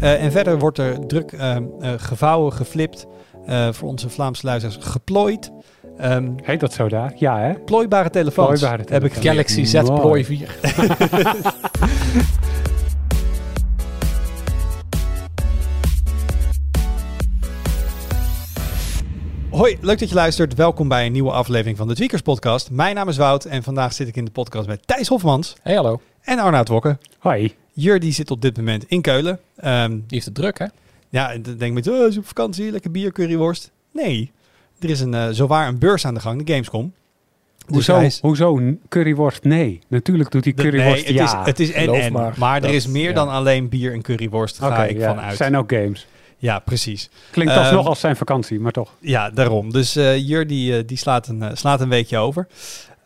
[0.00, 3.06] Uh, en verder wordt er druk uh, uh, gevouwen, geflipt,
[3.70, 5.50] voor onze Vlaamse luisteraars geplooid.
[6.00, 7.12] Um, Heet dat zo daar?
[7.16, 7.54] Ja, hè?
[7.54, 8.60] Plooibare telefoons.
[8.60, 10.56] Plooibare Heb ik Galaxy Z Plooi 4.
[19.50, 20.54] Hoi, leuk dat je luistert.
[20.54, 22.70] Welkom bij een nieuwe aflevering van de Tweakers Podcast.
[22.70, 25.56] Mijn naam is Wout en vandaag zit ik in de podcast met Thijs Hofmans.
[25.62, 26.00] Hey, hallo.
[26.20, 26.98] En Arnoud Wokke.
[27.18, 27.54] Hoi.
[27.74, 29.38] Jur die zit op dit moment in Keulen.
[29.64, 30.66] Um, die heeft het druk, hè?
[31.08, 33.70] Ja, dan denk met, oh, is op vakantie, lekker bier, curryworst.
[33.92, 34.32] Nee,
[34.78, 36.92] er is een, uh, zowaar een beurs aan de gang, de Gamescom.
[37.66, 39.44] Dus hoezo, is, hoezo curryworst?
[39.44, 41.40] Nee, natuurlijk doet hij curryworst nee, het ja.
[41.40, 44.58] Is, het is en, en maar, maar er is meer dan alleen bier en curryworst,
[44.58, 45.14] ga okay, ik ja.
[45.14, 45.36] vanuit.
[45.36, 46.06] zijn ook games.
[46.38, 47.10] Ja, precies.
[47.30, 48.92] Klinkt um, alsnog als zijn vakantie, maar toch.
[49.00, 49.72] Ja, daarom.
[49.72, 52.46] Dus uh, Jur die, uh, die slaat, een, uh, slaat een weekje over.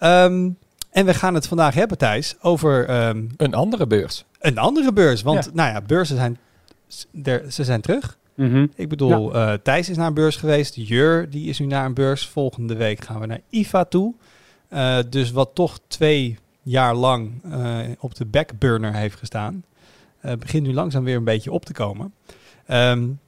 [0.01, 0.57] Um,
[0.91, 3.07] en we gaan het vandaag hebben, Thijs, over...
[3.09, 4.25] Um, een andere beurs.
[4.39, 5.51] Een andere beurs, want ja.
[5.55, 6.39] nou ja, beurzen zijn,
[7.11, 8.19] der, ze zijn terug.
[8.35, 8.71] Mm -hmm.
[8.75, 9.53] Ik bedoel, ja.
[9.53, 10.75] uh, Thijs is naar een beurs geweest.
[10.75, 12.27] Jur, die is nu naar een beurs.
[12.27, 14.15] Volgende week gaan we naar IFA toe.
[14.71, 19.65] Uh, dus wat toch twee jaar lang uh, op de backburner heeft gestaan,
[20.39, 22.15] begint nu langzaam weer een beetje op te komen.
[22.71, 23.19] Um,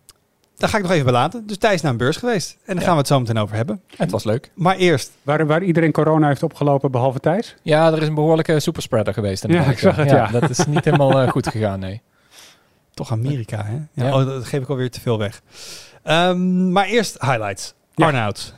[0.61, 1.47] daar ga ik nog even bij laten.
[1.47, 2.51] Dus Thijs naar een beurs geweest.
[2.51, 2.83] En daar ja.
[2.83, 3.81] gaan we het zo meteen over hebben.
[3.97, 4.51] Het was leuk.
[4.55, 5.11] Maar eerst...
[5.23, 7.57] Waar, waar iedereen corona heeft opgelopen, behalve Thijs?
[7.63, 9.47] Ja, er is een behoorlijke superspreader geweest.
[9.49, 10.17] Ja, ik zag het, ja.
[10.17, 10.41] ja.
[10.41, 12.01] Dat is niet helemaal uh, goed gegaan, nee.
[12.95, 13.73] Toch Amerika, hè?
[13.73, 14.21] Ja, ja.
[14.21, 15.43] Oh, dat geef ik alweer te veel weg.
[16.05, 17.75] Um, maar eerst highlights.
[17.95, 18.07] Ja.
[18.07, 18.55] Arnoud.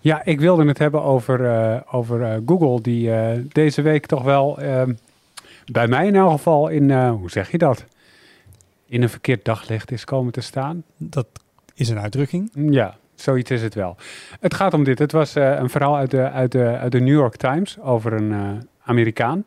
[0.00, 4.22] Ja, ik wilde het hebben over, uh, over uh, Google, die uh, deze week toch
[4.22, 4.58] wel,
[5.66, 7.84] bij mij in elk geval, in, hoe zeg je dat?
[8.90, 10.84] In een verkeerd daglicht is komen te staan.
[10.96, 11.26] Dat
[11.74, 12.50] is een uitdrukking.
[12.54, 13.96] Ja, zoiets is het wel.
[14.40, 14.98] Het gaat om dit.
[14.98, 18.62] Het was een verhaal uit de, uit, de, uit de New York Times over een
[18.82, 19.44] Amerikaan.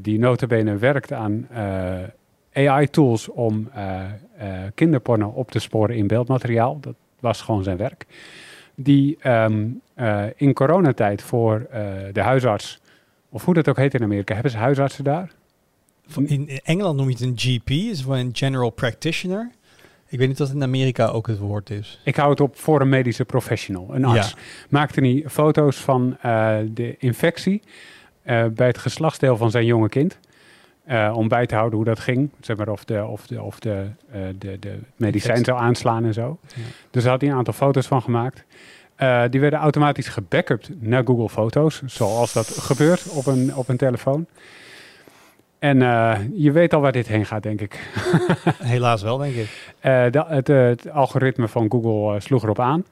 [0.00, 1.48] die notabene werkt aan
[2.52, 3.70] AI-tools om
[4.74, 6.80] kinderporno op te sporen in beeldmateriaal.
[6.80, 8.06] Dat was gewoon zijn werk
[8.82, 11.80] die um, uh, in coronatijd voor uh,
[12.12, 12.80] de huisarts,
[13.28, 15.30] of hoe dat ook heet in Amerika, hebben ze huisartsen daar?
[16.16, 19.50] In Engeland noem je het een GP, is voor een general practitioner.
[20.08, 22.00] Ik weet niet of het in Amerika ook het woord is.
[22.04, 24.28] Ik hou het op voor een medische professional, een arts.
[24.28, 24.36] Ja.
[24.68, 27.62] Maakte hij foto's van uh, de infectie
[28.24, 30.18] bij het geslachtsdeel van zijn jonge kind.
[30.88, 32.30] Uh, om bij te houden hoe dat ging.
[32.40, 33.86] Zeg maar of de, of de, of de,
[34.38, 36.38] de, de medicijn zou aanslaan en zo.
[36.46, 36.62] Ja.
[36.90, 38.44] Dus daar had hij een aantal foto's van gemaakt.
[39.30, 41.82] Die werden automatisch gebackupt naar Google Foto's.
[41.86, 44.26] Zoals dat gebeurt op een, op een telefoon.
[45.60, 45.78] En
[46.34, 47.92] je weet al waar dit heen gaat, denk ik.
[48.62, 49.74] Helaas wel, denk ik.
[49.80, 52.84] De, het, het, algoritme van Google sloeg erop aan.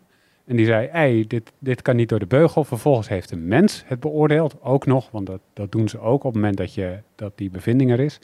[0.47, 2.65] En die zei, hey, dit, dit kan niet door de beugel.
[2.65, 5.11] Vervolgens heeft een mens het beoordeeld, ook nog.
[5.11, 8.01] Want dat, dat doen ze ook op het moment dat, je, dat die bevinding er
[8.01, 8.19] is.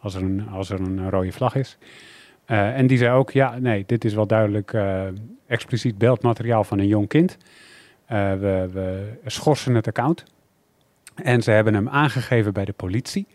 [0.00, 1.78] Als er een, als er een rode vlag is.
[2.44, 4.76] En die zei ook, ja, nee, dit is wel duidelijk
[5.46, 7.36] expliciet beeldmateriaal van een jong kind.
[8.06, 10.24] We, we schorsen het account.
[11.14, 13.26] En ze hebben hem aangegeven bij de politie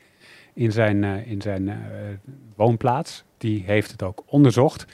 [0.53, 1.71] in zijn, in zijn
[2.55, 3.23] woonplaats.
[3.37, 4.85] Die heeft het ook onderzocht.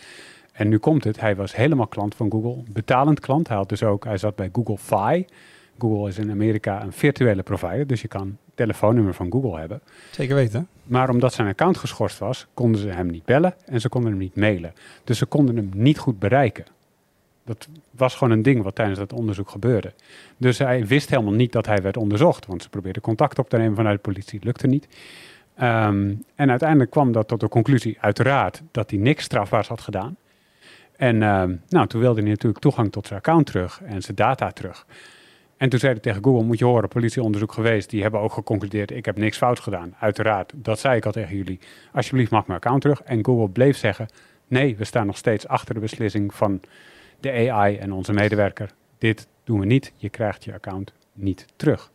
[0.51, 3.47] En nu komt het, hij was helemaal klant van Google, betalend klant.
[3.47, 5.25] Hij, had dus ook, hij zat bij Google Fi.
[5.77, 9.81] Google is in Amerika een virtuele provider, dus je kan het telefoonnummer van Google hebben.
[10.11, 10.67] Zeker weten.
[10.83, 14.19] Maar omdat zijn account geschorst was, konden ze hem niet bellen en ze konden hem
[14.19, 14.73] niet mailen.
[15.03, 16.65] Dus ze konden hem niet goed bereiken.
[17.45, 19.93] Dat was gewoon een ding wat tijdens dat onderzoek gebeurde.
[20.37, 23.57] Dus hij wist helemaal niet dat hij werd onderzocht, want ze probeerden contact op te
[23.57, 24.87] nemen vanuit de politie, lukte niet.
[25.61, 30.17] Um, en uiteindelijk kwam dat tot de conclusie, uiteraard, dat hij niks strafbaars had gedaan.
[30.95, 34.51] En uh, nou, toen wilde hij natuurlijk toegang tot zijn account terug en zijn data
[34.51, 34.85] terug.
[35.57, 37.89] En toen zei hij tegen Google, moet je horen, politieonderzoek geweest.
[37.89, 39.95] Die hebben ook geconcludeerd, ik heb niks fout gedaan.
[39.99, 41.59] Uiteraard, dat zei ik al tegen jullie.
[41.93, 43.01] Alsjeblieft mag mijn account terug.
[43.01, 44.07] En Google bleef zeggen,
[44.47, 46.61] nee, we staan nog steeds achter de beslissing van
[47.19, 48.71] de AI en onze medewerker.
[48.97, 51.91] Dit doen we niet, je krijgt je account niet terug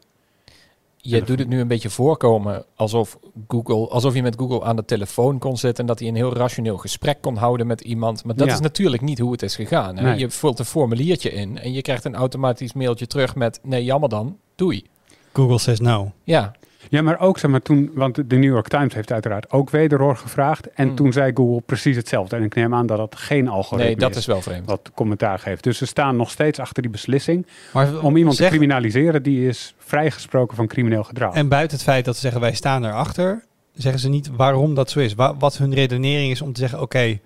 [1.07, 4.85] je doet het nu een beetje voorkomen alsof, Google, alsof je met Google aan de
[4.85, 8.25] telefoon kon zitten en dat hij een heel rationeel gesprek kon houden met iemand.
[8.25, 8.53] Maar dat Ja.
[8.53, 9.97] is natuurlijk niet hoe het is gegaan.
[9.97, 10.03] Hè?
[10.03, 10.19] Nee.
[10.19, 14.09] Je vult een formuliertje in en je krijgt een automatisch mailtje terug met nee, jammer
[14.09, 14.85] dan, doei.
[15.33, 16.13] Google says no.
[16.23, 16.53] Ja,
[16.89, 20.17] Ja, maar ook zeg maar toen, want de New York Times heeft uiteraard ook wederhoor
[20.17, 20.73] gevraagd.
[20.73, 20.97] En Hmm.
[20.97, 22.37] toen zei Google precies hetzelfde.
[22.37, 24.67] En ik neem aan dat dat geen algoritme nee, dat is is wel vreemd.
[24.67, 25.63] wat commentaar geeft.
[25.65, 27.47] Dus ze staan nog steeds achter die beslissing.
[27.73, 31.35] Maar Om iemand zeg- te criminaliseren, die is vrijgesproken van crimineel gedrag.
[31.35, 33.45] En buiten het feit dat ze zeggen wij staan erachter,
[33.75, 35.15] zeggen ze niet waarom dat zo is.
[35.15, 37.19] Wa- wat hun redenering is om te zeggen oké,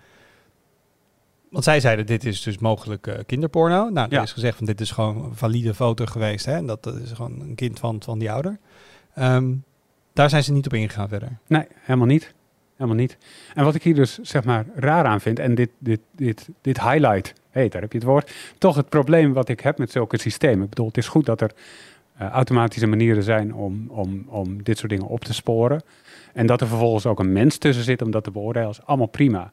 [1.50, 3.88] want zij zeiden dit is dus mogelijk eh, kinderporno.
[3.88, 4.22] Nou, er Ja.
[4.22, 6.44] is gezegd van dit is gewoon een valide foto geweest.
[6.46, 6.52] Hè?
[6.52, 8.58] En dat, dat is gewoon een kind van, van die ouder.
[9.18, 9.54] Ehm,
[10.12, 11.28] daar zijn ze niet op ingegaan verder.
[11.46, 12.34] Nee, helemaal niet.
[12.76, 13.16] helemaal niet.
[13.54, 16.80] En wat ik hier dus zeg maar raar aan vind, en dit, dit, dit, dit
[16.80, 20.18] highlight, hey, daar heb je het woord, toch het probleem wat ik heb met zulke
[20.18, 20.62] systemen.
[20.62, 21.50] Ik bedoel, het is goed dat er
[22.20, 25.82] uh, automatische manieren zijn om, om, om dit soort dingen op te sporen.
[26.32, 29.06] En dat er vervolgens ook een mens tussen zit om dat te beoordelen, is allemaal
[29.06, 29.50] prima.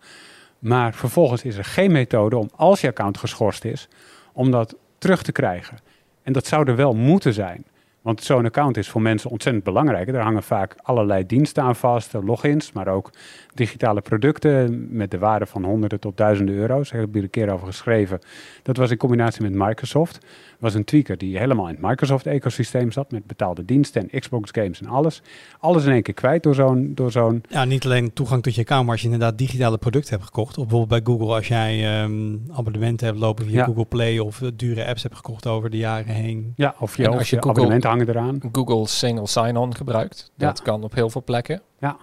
[0.60, 3.88] Maar vervolgens is er geen methode om, als je account geschorst is,
[4.34, 5.78] om dat terug te krijgen.
[6.24, 7.66] En dat zou er wel moeten zijn.
[8.06, 10.08] Want zo'n account is voor mensen ontzettend belangrijk.
[10.08, 13.10] Er hangen vaak allerlei diensten aan vast, logins, maar ook
[13.54, 16.90] digitale producten met de waarde van honderden tot duizenden euro's.
[16.90, 18.20] Daar heb ik een keer over geschreven.
[18.64, 20.26] Dat was in combinatie met Microsoft.
[20.60, 24.82] Was een tweaker die helemaal in het Microsoft-ecosysteem zat met betaalde diensten en Xbox games
[24.82, 25.22] en alles.
[25.60, 26.92] Alles in één keer kwijt door zo'n...
[26.96, 30.14] Door zo'n ja, niet alleen toegang tot je account, maar als je inderdaad digitale producten
[30.14, 30.58] hebt gekocht.
[30.58, 34.86] Of bijvoorbeeld bij Google, als jij um, abonnementen hebt lopen via Google Play of dure
[34.86, 36.54] apps hebt gekocht over de jaren heen.
[36.56, 38.40] Ja, of je, als je, Google, abonnementen hangen eraan.
[38.52, 40.32] Google Single Sign-On gebruikt.
[40.38, 41.62] Dat kan op heel veel plekken.
[41.80, 41.98] Ja.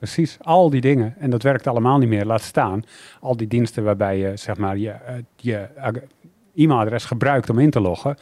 [0.00, 1.14] Precies, al die dingen.
[1.18, 2.24] En dat werkt allemaal niet meer.
[2.24, 2.82] Laat staan,
[3.20, 5.68] al die diensten waarbij je zeg maar je, eh, je
[6.62, 8.16] e-mailadres gebruikt om in te loggen.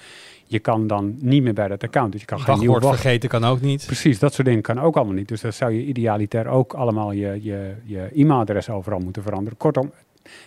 [0.44, 2.12] Je kan dan niet meer bij dat account.
[2.12, 3.86] Dus je kan geen nieuw vergeten kan ook niet.
[3.86, 5.28] Precies, dat soort dingen kan ook allemaal niet.
[5.28, 9.58] Dus dan zou je idealiter ook allemaal je, je, je e-mailadres overal moeten veranderen.
[9.58, 9.92] Kortom,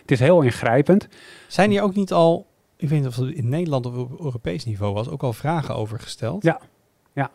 [0.00, 1.08] het is heel ingrijpend.
[1.46, 2.46] Zijn hier ook niet al,
[2.76, 5.74] ik weet niet of het in Nederland of op Europees niveau was, ook al vragen
[5.74, 6.42] over gesteld?
[6.42, 6.60] Ja,
[7.12, 7.30] ja.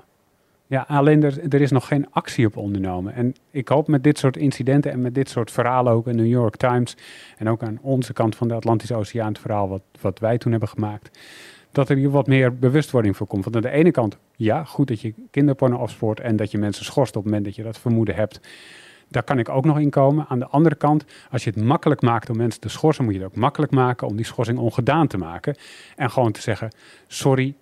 [0.70, 3.14] Ja, alleen er, is nog geen actie op ondernomen.
[3.14, 6.28] En ik hoop met dit soort incidenten en met dit soort verhalen ook in New
[6.28, 6.98] York Times
[7.38, 10.52] en ook aan onze kant van de Atlantische Oceaan, het verhaal wat, wat wij toen
[10.52, 11.20] hebben gemaakt,
[11.72, 13.44] dat er hier wat meer bewustwording voor komt.
[13.44, 16.86] Want aan de ene kant, ja, goed dat je kinderporno afspoort en dat je mensen
[16.86, 18.40] schorst op het moment dat je dat vermoeden hebt.
[19.10, 20.26] Daar kan ik ook nog in komen.
[20.28, 23.20] Aan de andere kant, als je het makkelijk maakt om mensen te schorsen, moet je
[23.20, 25.56] het ook makkelijk maken om die schorsing ongedaan te maken.
[25.96, 26.72] En gewoon te zeggen:
[27.08, 27.56] sorry,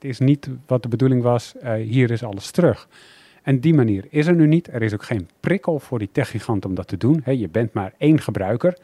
[0.00, 2.88] dit is niet wat de bedoeling was, uh, hier is alles terug.
[3.42, 4.68] En die manier is er nu niet.
[4.72, 7.20] Er is ook geen prikkel voor die techgigant om dat te doen.
[7.24, 8.78] He, je bent maar één gebruiker,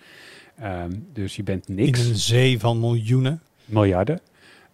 [0.62, 2.04] um, dus je bent niks.
[2.04, 3.43] In een zee van miljoenen.
[3.64, 4.20] Miljarden.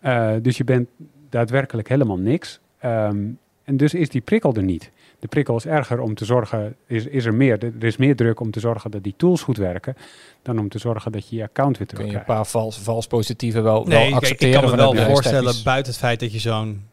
[0.02, 0.88] Uh, dus je bent
[1.28, 2.60] daadwerkelijk helemaal niks.
[2.84, 3.38] Um,
[3.68, 7.06] en dus is die prikkel er niet de prikkel is erger om te zorgen, is,
[7.06, 9.96] is er meer, er is meer druk om te zorgen dat die tools goed werken,
[10.42, 12.78] dan om te zorgen dat je je account weer terug Kun je een paar vals,
[12.78, 14.54] vals positieve wel, nee, wel accepteren?
[14.54, 16.86] Ik kan me wel voorstellen, buiten het feit dat je zo'n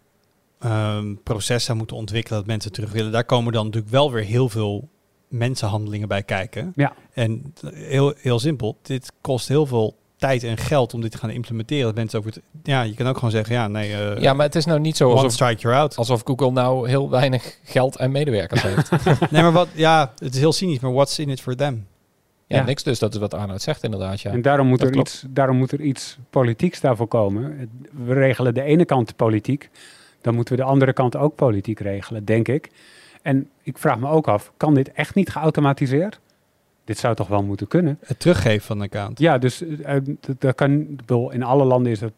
[0.66, 4.24] um, proces zou moeten ontwikkelen dat mensen terug willen, daar komen dan natuurlijk wel weer
[4.24, 4.90] heel veel
[5.28, 6.72] mensenhandelingen bij kijken.
[6.76, 6.94] Ja.
[7.14, 11.30] En heel, heel simpel, dit kost heel veel tijd en geld om dit te gaan
[11.30, 11.86] implementeren.
[11.86, 13.92] Dat mensen ook het, ja, je kan ook gewoon zeggen, ja, nee.
[13.92, 15.96] Uh, ja, maar het is nou niet zo alsof, strike you're out.
[15.96, 18.90] alsof Google nou heel weinig geld en medewerkers heeft.
[19.32, 21.88] nee, maar wat, ja, het is heel cynisch, maar what's in it for them?
[22.48, 23.00] Ja, niks dus.
[23.00, 24.22] Dat is wat Arnoud zegt inderdaad.
[24.22, 24.32] Ja.
[24.32, 27.70] En daarom moet, er iets, daarom moet er iets politieks daarvoor komen.
[28.06, 29.70] We regelen de ene kant de politiek,
[30.22, 32.70] dan moeten we de andere kant ook politiek regelen, denk ik.
[33.22, 36.20] En ik vraag me ook af, kan dit echt niet geautomatiseerd?
[36.86, 38.00] Dit zou toch wel moeten kunnen.
[38.06, 39.20] Het teruggeven van een account.
[39.20, 39.96] Ja, dus uh,
[40.38, 41.00] dat kan,
[41.30, 42.12] in alle landen is dat,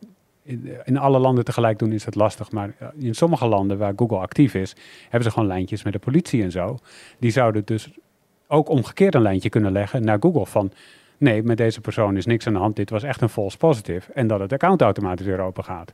[0.83, 2.51] in, alle landen tegelijk doen is dat lastig.
[2.51, 5.99] Maar eh, in sommige landen waar Google actief is, hebben ze gewoon lijntjes met de
[5.99, 6.77] politie en zo.
[7.19, 7.89] Die zouden dus
[8.47, 10.71] ook omgekeerd een lijntje kunnen leggen naar Google van...
[11.19, 12.75] Nee, met deze persoon is niks aan de hand.
[12.75, 14.13] Dit was echt een false positive.
[14.13, 15.93] En dat het account automatisch weer open gaat.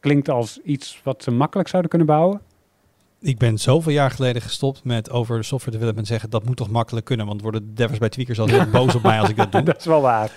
[0.00, 2.40] Klinkt als iets wat ze makkelijk zouden kunnen bouwen
[3.24, 7.06] ik ben zoveel jaar geleden gestopt met over software development zeggen dat moet toch makkelijk
[7.06, 9.52] kunnen, want worden de devers bij tweakers al heel boos op mij als ik dat
[9.52, 9.62] doe.
[9.62, 10.30] dat is wel waar.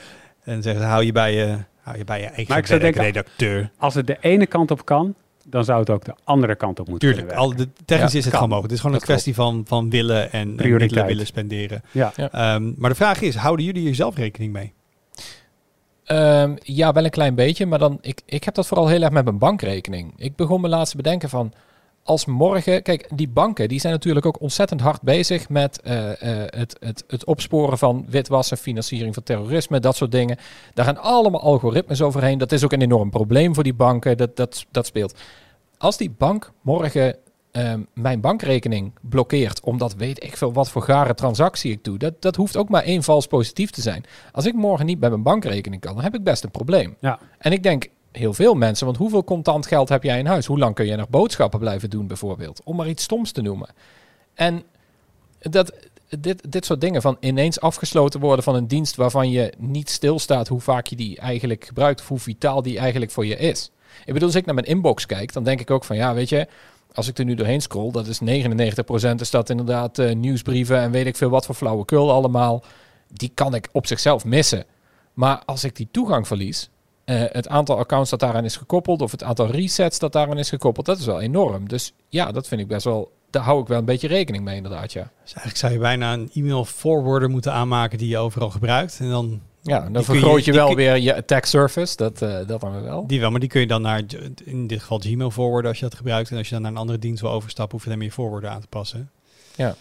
[0.44, 2.80] En zeggen ze hou je bij je, hou je bij je eigen maar ik zou
[2.80, 3.72] denken, redacteur.
[3.78, 6.88] Als het de ene kant op kan, dan zou het ook de andere kant op
[6.88, 8.72] moeten Tuurlijk, al de, technisch is het gewoon mogelijk.
[8.72, 11.82] Het is gewoon een kwestie van, van willen en, en willen spenderen.
[11.92, 12.14] Ja.
[12.56, 14.74] Um, maar de vraag is, houden jullie hier zelf rekening mee?
[16.12, 19.12] Um, ja, wel een klein beetje, maar dan, ik, ik heb dat vooral heel erg
[19.12, 20.14] met mijn bankrekening.
[20.18, 21.54] Ik begon me laatst te bedenken van,
[22.08, 26.12] als morgen, kijk, die banken die zijn natuurlijk ook ontzettend hard bezig met uh, uh,
[26.46, 30.38] het, het, het opsporen van witwassen, financiering van terrorisme, dat soort dingen.
[30.74, 32.38] Daar gaan allemaal algoritmes overheen.
[32.38, 34.18] Dat is ook een enorm probleem voor die banken.
[34.18, 35.20] Dat, dat, dat speelt.
[35.78, 37.16] Als die bank morgen
[37.52, 42.22] um, mijn bankrekening blokkeert, omdat weet ik veel wat voor gare transactie ik doe, dat,
[42.22, 44.06] dat hoeft ook maar één vals positief te zijn.
[44.32, 46.96] Als ik morgen niet bij mijn bankrekening kan, dan heb ik best een probleem.
[47.00, 47.20] Ja.
[47.38, 47.88] En ik denk,
[48.18, 48.86] heel veel mensen.
[48.86, 50.46] Want hoeveel contant geld heb jij in huis?
[50.46, 52.62] Hoe lang kun je nog boodschappen blijven doen, bijvoorbeeld?
[52.64, 53.70] Om maar iets stoms te noemen.
[54.34, 54.64] En
[55.40, 55.74] dat,
[56.20, 60.48] dit, dit soort dingen van ineens afgesloten worden van een dienst waarvan je niet stilstaat
[60.48, 63.72] hoe vaak je die eigenlijk gebruikt, of hoe vitaal die eigenlijk voor je is.
[64.06, 66.30] Ik bedoel, als ik naar mijn inbox kijk, dan denk ik ook van ja, weet
[66.30, 66.48] je,
[66.94, 68.24] als ik er nu doorheen scroll, dat is 99%
[69.16, 72.64] is dat inderdaad uh, nieuwsbrieven en weet ik veel wat voor flauwekul allemaal.
[73.14, 74.66] Die kan ik op zichzelf missen.
[75.14, 76.70] Maar als ik die toegang verlies,
[77.10, 80.50] uh, het aantal accounts dat daaraan is gekoppeld of het aantal resets dat daaraan is
[80.50, 81.68] gekoppeld, dat is wel enorm.
[81.68, 83.12] Dus ja, dat vind ik best wel.
[83.30, 85.02] daar hou ik wel een beetje rekening mee inderdaad, ja.
[85.24, 88.98] Dus eigenlijk zou je bijna een e-mail forwarder moeten aanmaken die je overal gebruikt.
[89.00, 92.62] En dan Ja, dan vergroot je- wel kun- weer je attack surface, dat, eh, dat
[92.62, 93.08] dan wel.
[93.08, 94.04] die wel, maar die kun je dan naar
[94.46, 96.32] in dit geval Gmail forwarden als je dat gebruikt.
[96.32, 98.50] En als je dan naar een andere dienst wil overstappen, hoef je dan meer forwarder
[98.50, 99.10] aan te passen.
[99.56, 99.76] Ja.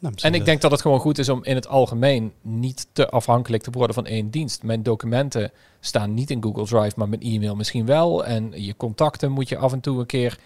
[0.00, 3.08] Nou, En ik denk dat het gewoon goed is om in het algemeen niet te
[3.10, 4.62] afhankelijk te worden van één dienst.
[4.62, 8.24] Mijn documenten staan niet in Google Drive, maar mijn e-mail misschien wel.
[8.24, 10.38] En je contacten moet je af en toe een keer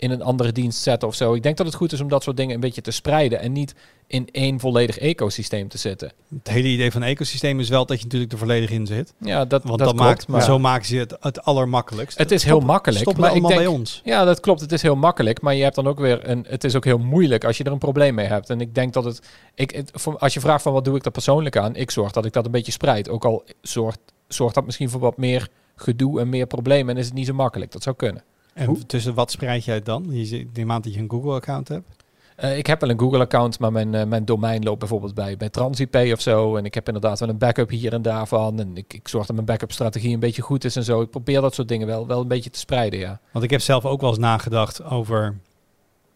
[0.00, 1.34] in een andere dienst zetten of zo.
[1.34, 3.52] Ik denk dat het goed is om dat soort dingen een beetje te spreiden en
[3.52, 3.74] niet
[4.06, 6.12] in één volledig ecosysteem te zitten.
[6.38, 9.12] het hele idee van een ecosysteem is wel dat je natuurlijk er volledig in zit.
[9.20, 12.18] Ja, dat, Want dat dat klopt, maakt, maar zo maken ze het het allermakkelijkst.
[12.18, 14.00] Het is heel makkelijk, Stoppen maar we ik allemaal denk- bij ons.
[14.04, 14.60] Ja, dat klopt.
[14.60, 16.44] Het is heel makkelijk, maar je hebt dan ook weer een.
[16.48, 18.50] Het is ook heel moeilijk als je er een probleem mee hebt.
[18.50, 19.20] En ik denk dat het.
[19.54, 22.24] Ik, het als je vraagt van wat doe ik er persoonlijk aan, ik zorg dat
[22.24, 23.08] ik dat een beetje spreid.
[23.08, 27.06] Ook al zorgt, zorgt dat misschien voor wat meer gedoe en meer problemen en is
[27.06, 27.72] het niet zo makkelijk.
[27.72, 28.22] Dat zou kunnen.
[28.60, 30.06] En Hoe- tussen wat spreid jij het dan?
[30.08, 32.04] Je Ik neem aan dat je een Google-account hebt.
[32.36, 35.48] Eh, ik heb wel een Google-account, maar mijn, eh, mijn domein loopt bijvoorbeeld bij, bij
[35.48, 36.56] TransIP of zo.
[36.56, 38.60] En ik heb inderdaad wel een backup hier en daarvan.
[38.60, 41.00] En ik, ik zorg dat mijn backup-strategie een beetje goed is en zo.
[41.00, 43.20] Ik probeer dat soort dingen wel, wel een beetje te spreiden, ja.
[43.32, 45.38] Want ik heb zelf ook wel eens nagedacht over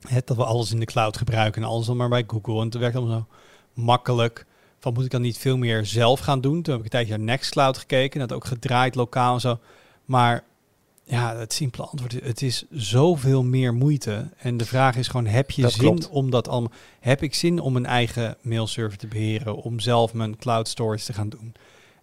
[0.09, 2.59] het, dat we alles in de cloud gebruiken en alles dan maar bij Google.
[2.59, 3.27] En het werkt allemaal zo
[3.83, 4.47] makkelijk.
[4.79, 6.63] Van moet ik dan niet veel meer zelf gaan doen?
[6.63, 8.21] Toen heb ik een tijdje naar Nextcloud gekeken.
[8.21, 9.59] Dat ook gedraaid lokaal en zo.
[10.05, 10.45] Maar
[11.05, 14.29] ja, het simpele antwoord is, het is zoveel meer moeite.
[14.37, 16.09] En de vraag is gewoon, heb je Dat zin klopt.
[16.09, 16.71] om dat allemaal...
[17.01, 19.57] Heb ik zin om een eigen mailserver te beheren?
[19.57, 21.55] Om zelf mijn cloud storage te gaan doen?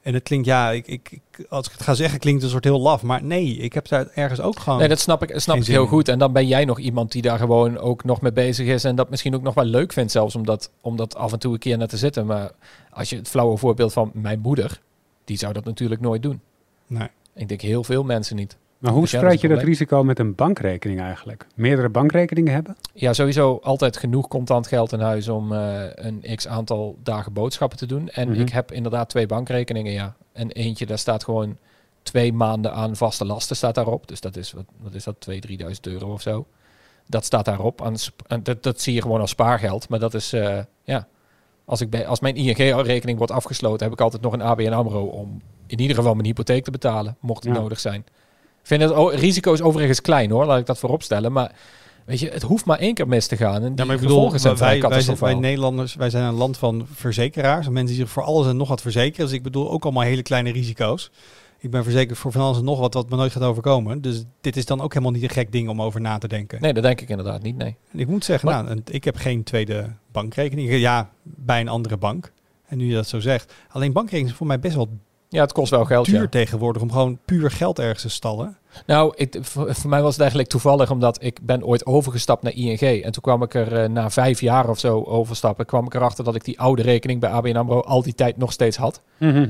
[0.01, 2.73] En het klinkt, ja, ik, ik, als ik het ga zeggen, klinkt het een soort
[2.73, 3.01] heel laf.
[3.01, 4.79] Maar nee, ik heb daar ergens ook gewoon...
[4.79, 5.87] Nee, dat snap ik, snap ik heel in.
[5.87, 6.07] goed.
[6.07, 8.83] En dan ben jij nog iemand die daar gewoon ook nog mee bezig is.
[8.83, 11.39] En dat misschien ook nog wel leuk vindt zelfs om dat, om dat af en
[11.39, 12.25] toe een keer naar te zitten.
[12.25, 12.51] Maar
[12.91, 14.81] als je het flauwe voorbeeld van mijn moeder,
[15.25, 16.41] die zou dat natuurlijk nooit doen.
[16.87, 17.07] Nee.
[17.35, 18.57] Ik denk heel veel mensen niet.
[18.81, 21.47] Maar hoe Dus spreid je dat risico met een bankrekening eigenlijk?
[21.55, 22.75] Meerdere bankrekeningen hebben?
[22.93, 27.77] Ja, sowieso altijd genoeg contant geld in huis om eh, een x aantal dagen boodschappen
[27.77, 28.09] te doen.
[28.09, 28.39] En Mhm.
[28.41, 30.15] ik heb inderdaad twee bankrekeningen, ja.
[30.33, 31.57] En eentje, daar staat gewoon
[32.03, 34.07] twee maanden aan vaste lasten staat daarop.
[34.07, 36.45] Dus dat is, wat, wat is dat, 2.000, 3.000 euro of zo.
[37.07, 37.81] Dat staat daarop.
[37.81, 37.95] Aan,
[38.27, 39.89] en dat, dat zie je gewoon als spaargeld.
[39.89, 41.07] Maar dat is, eh, ja...
[41.65, 45.03] Als, ik bij, als mijn ING-rekening wordt afgesloten, heb ik altijd nog een ABN AMRO
[45.03, 47.59] om in ieder geval mijn hypotheek te betalen, mocht het Ja.
[47.59, 48.05] nodig zijn.
[48.61, 51.31] Ik vind het o- risico is overigens klein hoor, laat ik dat voorop stellen.
[51.31, 51.51] Maar
[52.05, 53.63] weet je, het hoeft maar één keer mis te gaan.
[53.63, 56.33] En Ja, maar ik bedoel, gevolgen zijn wij, wij, zijn, wij Nederlanders, wij zijn een
[56.33, 57.67] land van verzekeraars.
[57.69, 59.25] Mensen die zich voor alles en nog wat verzekeren.
[59.25, 61.11] Dus ik bedoel ook allemaal hele kleine risico's.
[61.59, 64.01] Ik ben verzekerd voor van alles en nog wat wat me nooit gaat overkomen.
[64.01, 66.61] Dus dit is dan ook helemaal niet een gek ding om over na te denken.
[66.61, 67.75] Nee, dat denk ik inderdaad niet, nee.
[67.91, 70.71] En ik moet zeggen, Maar- nou, ik heb geen tweede bankrekening.
[70.79, 72.31] Ja, bij een andere bank.
[72.67, 73.53] En nu je dat zo zegt.
[73.69, 74.89] Alleen bankrekening is voor mij best wel
[75.33, 76.27] Ja, het kost wel geld, duur ja.
[76.27, 78.57] tegenwoordig om gewoon puur geld ergens te stallen.
[78.85, 82.53] Nou, ik, voor, voor mij was het eigenlijk toevallig, omdat ik ben ooit overgestapt naar
[82.53, 82.79] ING.
[82.79, 86.23] En toen kwam ik er eh, na vijf jaar of zo overstappen, kwam ik erachter
[86.23, 89.01] dat ik die oude rekening bij ABN AMRO al die tijd nog steeds had.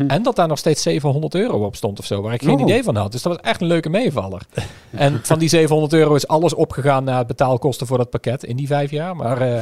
[0.07, 2.61] En dat daar nog steeds 700 euro op stond of zo, waar ik geen Oh.
[2.61, 3.11] idee van had.
[3.11, 4.41] Dus dat was echt een leuke meevaller.
[4.91, 8.67] en van die 700 euro is alles opgegaan naar betaalkosten voor dat pakket in die
[8.67, 9.15] vijf jaar.
[9.15, 9.61] Maar eh,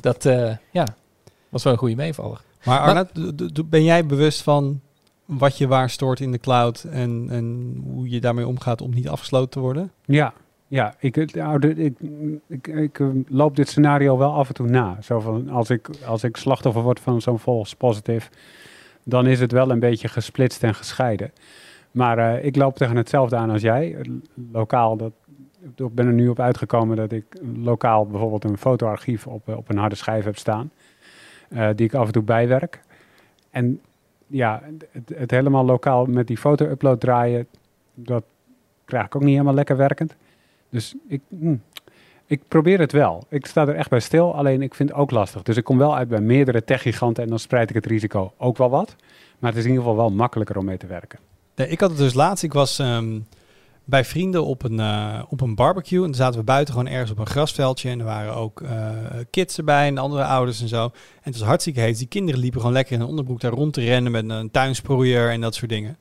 [0.00, 0.86] dat, eh, ja,
[1.48, 2.40] was wel een goede meevaller.
[2.64, 4.80] Maar Maar- Arnoud, d- d- d- ben jij bewust van
[5.28, 9.08] wat je waar stoort in de cloud en, en hoe je daarmee omgaat om niet
[9.08, 9.92] afgesloten te worden?
[10.04, 10.32] Ja,
[10.66, 11.98] ja ik, nou, ik,
[12.48, 14.98] ik, ik, eh, loop dit scenario wel af en toe na.
[15.02, 18.30] Zo van, als, ik, als ik slachtoffer word van zo'n false positive,
[19.02, 21.32] dan is het wel een beetje gesplitst en gescheiden.
[21.90, 23.94] Maar eh, ik loop tegen hetzelfde aan als jij.
[23.94, 24.10] Eh,
[24.52, 25.12] Lokaal, dat,
[25.76, 27.24] ik ben er nu op uitgekomen dat ik
[27.56, 30.70] lokaal bijvoorbeeld een fotoarchief op, op een harde schijf heb staan.
[31.48, 32.80] die ik af en toe bijwerk.
[33.50, 33.80] En
[34.28, 37.46] ja, het, het helemaal lokaal met die foto-upload draaien,
[37.94, 38.24] dat
[38.84, 40.14] krijg ik ook niet helemaal lekker werkend.
[40.70, 41.56] Dus ik, hm,
[42.26, 43.24] ik probeer het wel.
[43.28, 45.42] Ik sta er echt bij stil, alleen ik vind het ook lastig.
[45.42, 48.56] Dus ik kom wel uit bij meerdere techgiganten en dan spreid ik het risico ook
[48.56, 48.96] wel wat.
[49.38, 51.18] Maar het is in ieder geval wel makkelijker om mee te werken.
[51.54, 52.44] Nee, ik had het dus laatst.
[52.44, 53.18] Ik was ehm,
[53.88, 55.98] bij vrienden op een, eh, op een barbecue.
[55.98, 57.90] En dan zaten we buiten gewoon ergens op een grasveldje.
[57.90, 58.90] En er waren ook eh,
[59.30, 60.84] kids erbij en andere ouders en zo.
[60.84, 60.92] En
[61.22, 61.98] het was hartstikke heet.
[61.98, 65.30] Die kinderen liepen gewoon lekker in een onderbroek daar rond te rennen met een tuinsproeier
[65.30, 65.96] en dat soort dingen.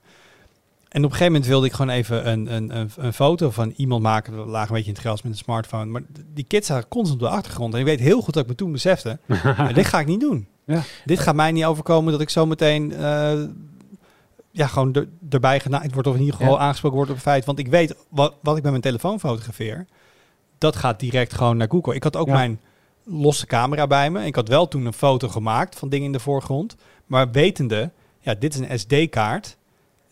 [0.90, 3.74] En op een gegeven moment wilde ik gewoon even een, een, een, een foto van
[3.76, 4.38] iemand maken.
[4.44, 5.86] We lagen een beetje in het gras met een smartphone.
[5.86, 6.02] Maar
[6.34, 7.74] die kids zagen constant op de achtergrond.
[7.74, 10.20] En ik weet heel goed dat ik me toen besefte, "Ja, dit ga ik niet
[10.20, 10.48] doen.
[10.66, 10.82] Ja.
[11.06, 13.34] Dit gaat mij niet overkomen dat ik zo meteen eh,
[14.58, 16.08] ja, gewoon er, erbij genaaid word.
[16.08, 16.60] Of in ieder geval Ja.
[16.60, 17.46] aangesproken wordt op het feit.
[17.46, 19.86] Want ik weet wat, wat ik met mijn telefoon fotografeer.
[20.58, 21.96] Dat gaat direct gewoon naar Google.
[21.96, 22.34] Ik had ook Ja.
[22.34, 22.62] mijn
[23.04, 24.26] losse camera bij me.
[24.26, 26.76] Ik had wel toen een foto gemaakt van dingen in de voorgrond.
[27.06, 29.58] Maar wetende, ja, dit is een SD-kaart.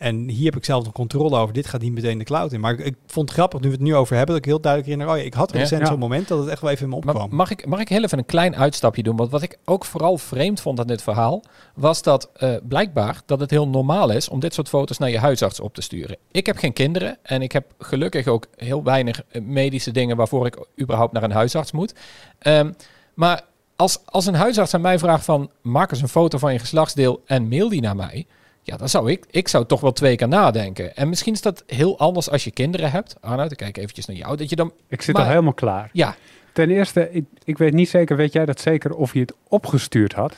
[0.05, 1.53] En hier heb ik zelf nog controle over.
[1.53, 2.59] Dit gaat niet meteen de cloud in.
[2.59, 4.61] Maar ik, ik vond het grappig, nu we het nu over hebben, dat ik heel
[4.61, 5.87] duidelijk herinner, oh ja, ik had recent Ja.
[5.87, 7.35] zo'n moment dat het echt wel even in me opkwam.
[7.35, 9.15] mag ik, mag ik heel even een klein uitstapje doen?
[9.15, 11.43] Want wat ik ook vooral vreemd vond aan dit verhaal,
[11.75, 15.19] was dat eh, blijkbaar dat het heel normaal is om dit soort foto's naar je
[15.19, 16.17] huisarts op te sturen.
[16.31, 20.45] Ik heb geen kinderen en ik heb gelukkig ook heel weinig eh, medische dingen waarvoor
[20.45, 21.93] ik überhaupt naar een huisarts moet.
[22.39, 22.71] Ehm,
[23.13, 23.41] maar
[23.75, 27.21] als, als een huisarts aan mij vraagt van maak eens een foto van je geslachtsdeel
[27.25, 28.25] en mail die naar mij.
[28.67, 30.95] Ja, dan zou ik, ik zou toch wel twee keer nadenken.
[30.95, 33.15] En misschien is dat heel anders als je kinderen hebt.
[33.21, 34.37] Arnoud, ik kijk eventjes naar jou.
[34.37, 35.89] Dat je dan, Ik zit Maar- al helemaal klaar.
[35.93, 36.15] ja,
[36.53, 40.13] Ten eerste, ik, ik weet niet zeker, weet jij dat zeker, of je het opgestuurd
[40.13, 40.35] had?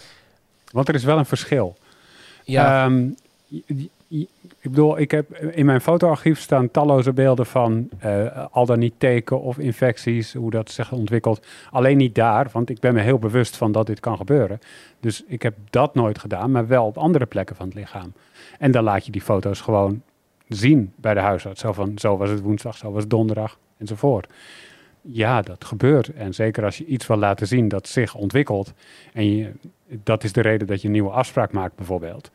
[0.72, 1.77] Want er is wel een verschil.
[2.43, 3.07] ja, Ehm,
[4.67, 8.93] ik bedoel, ik heb in mijn fotoarchief staan talloze beelden van eh, al dan niet
[8.97, 11.45] teken of infecties, hoe dat zich ontwikkelt.
[11.71, 14.59] Alleen niet daar, want ik ben me heel bewust van dat dit kan gebeuren.
[15.00, 18.13] Dus ik heb dat nooit gedaan, maar wel op andere plekken van het lichaam.
[18.59, 20.01] En dan laat je die foto's gewoon
[20.47, 21.62] zien bij de huisarts.
[21.62, 24.33] Zo van, zo was het woensdag, zo was het donderdag, enzovoort.
[25.01, 26.13] Ja, dat gebeurt.
[26.13, 28.74] En zeker als je iets wil laten zien dat zich ontwikkelt.
[29.13, 29.51] En je,
[29.88, 32.31] dat is de reden dat je een nieuwe afspraak maakt, bijvoorbeeld.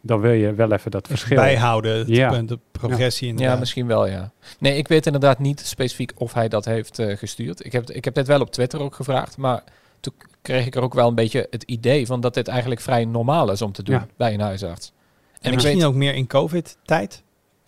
[0.00, 1.36] Dan wil je wel even dat verschil.
[1.36, 2.42] Bijhouden, het- Ja.
[2.42, 3.58] de progressie Ja, inderdaad.
[3.58, 4.30] misschien wel, ja.
[4.58, 7.64] Nee, ik weet inderdaad niet specifiek of hij dat heeft eh, gestuurd.
[7.64, 9.62] Ik heb, ik heb dit wel op Twitter ook gevraagd, maar
[10.00, 10.12] toen
[10.42, 13.50] kreeg ik er ook wel een beetje het idee van dat dit eigenlijk vrij normaal
[13.52, 14.06] is om te doen Ja.
[14.16, 14.92] bij een huisarts.
[15.40, 17.22] En ik misschien weet- ook meer in COVID-tijd?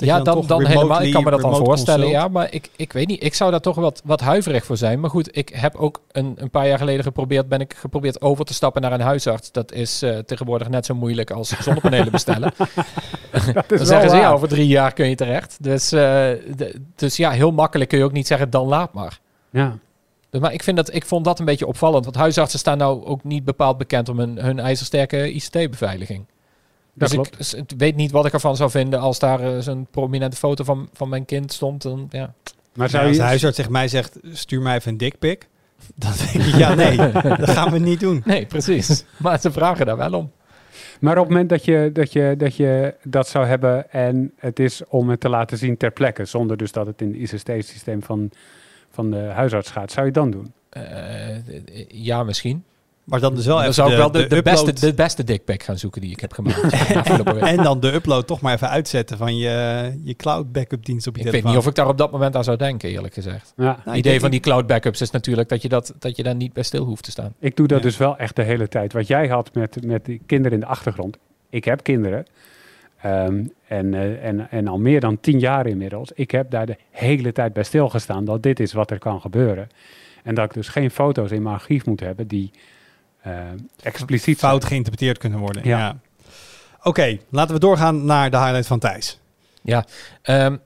[0.07, 1.03] Ja, dan, dan helemaal.
[1.03, 2.29] Ik kan me dat dan voorstellen, consult- ja.
[2.29, 3.25] Maar ik, ik weet niet.
[3.25, 5.01] Ik zou daar toch wat, wat huiverig voor zijn.
[5.01, 8.45] Maar goed, ik heb ook een, een paar jaar geleden geprobeerd, ben ik geprobeerd over
[8.45, 9.53] te stappen naar een huisarts.
[9.53, 12.53] Dat is eh, tegenwoordig net zo moeilijk als zonnepanelen bestellen.
[13.55, 15.57] Dat is Dan zeggen ze, ja, over drie jaar kun je terecht.
[15.61, 16.01] Dus, eh,
[16.57, 19.19] de- dus ja, heel makkelijk kun je ook niet zeggen, dan laat maar.
[19.51, 19.77] Ja.
[20.31, 22.05] Dus, Maar ik, vind dat, ik vond dat een beetje opvallend.
[22.05, 26.25] Want huisartsen staan nou ook niet bepaald bekend om hun, hun ijzersterke ICT-beveiliging.
[26.95, 27.45] Dat Dus ik, klopt.
[27.47, 30.65] s- ik weet niet wat ik ervan zou vinden als daar eh, zo'n prominente foto
[30.65, 31.83] van, van mijn kind stond.
[31.83, 32.35] Dan, ja.
[32.75, 35.49] Maar Ja, als de huisarts tegen mij zegt, stuur mij even een dikpik.
[35.95, 36.97] Dan denk ik, ja nee,
[37.37, 38.23] dat gaan we niet doen.
[38.25, 39.05] Nee, precies.
[39.17, 40.31] maar ze vragen daar wel om.
[41.01, 44.59] maar op het moment dat je, dat, je, dat je dat zou hebben en het
[44.59, 48.03] is om het te laten zien ter plekke, zonder dus dat het in het ICT-systeem
[48.03, 48.31] van,
[48.91, 50.53] van de huisarts gaat, zou je het dan doen?
[50.69, 52.65] Eh, ja, misschien.
[53.05, 55.25] Maar dan dus wel Dan even zou ik de, wel de, de, beste, de beste
[55.25, 56.73] dickpack gaan zoeken die ik heb gemaakt.
[57.41, 61.17] En dan de upload toch maar even uitzetten van je, je cloud backup dienst op
[61.17, 63.53] je Ik weet niet of ik daar op dat moment aan zou denken, eerlijk gezegd.
[63.57, 63.65] Ja.
[63.65, 66.23] Nou, Het ik idee van die cloud backups is natuurlijk dat je, dat, dat je
[66.23, 67.35] daar niet bij stil hoeft te staan.
[67.39, 67.85] Ik doe dat Ja.
[67.85, 68.93] dus wel echt de hele tijd.
[68.93, 71.17] Wat jij had met, met die kinderen in de achtergrond.
[71.51, 72.27] Ik heb kinderen.
[73.01, 76.13] Ehm, en, eh, en, en al meer dan tien jaar inmiddels.
[76.15, 79.69] Ik heb daar de hele tijd bij stilgestaan dat dit is wat er kan gebeuren.
[80.23, 82.51] En dat ik dus geen foto's in mijn archief moet hebben die
[83.83, 84.51] expliciet zijn.
[84.53, 85.65] fout geïnterpreteerd kunnen worden.
[85.65, 85.79] Ja.
[85.79, 85.97] Ja.
[86.83, 89.19] Oké, laten we doorgaan naar de highlight van Thijs.
[90.23, 90.57] Ehm,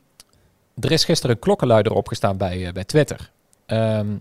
[0.81, 3.31] er is gisteren een klokkenluider opgestaan bij, eh, bij Twitter.
[3.67, 4.17] Ehm,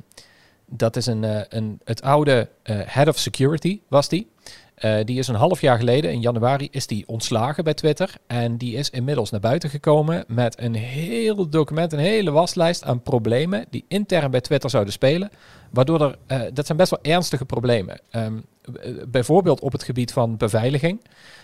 [0.65, 4.31] dat is een, eh, een, het oude eh, head of security, was die.
[4.75, 8.13] Eh, die is een half jaar geleden, in januari, is die ontslagen bij Twitter.
[8.27, 13.01] En die is inmiddels naar buiten gekomen met een heel document, een hele waslijst aan
[13.01, 15.29] problemen die intern bij Twitter zouden spelen.
[15.73, 17.99] Waardoor er, eh, dat zijn best wel ernstige problemen.
[18.09, 18.37] Ehm,
[18.81, 21.01] eh, bijvoorbeeld op het gebied van beveiliging.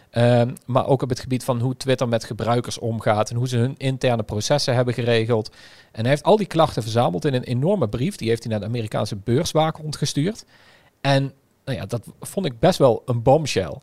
[0.10, 3.58] Ehm, maar ook op het gebied van hoe Twitter met gebruikers omgaat en hoe ze
[3.58, 5.50] hun interne processen hebben geregeld.
[5.92, 8.16] En hij heeft al die klachten verzameld in een enorme brief.
[8.16, 10.46] Die heeft hij naar de Amerikaanse beurswaakhond gestuurd.
[11.02, 11.34] En
[11.66, 13.78] nou ja, dat vond ik best wel een bombshell.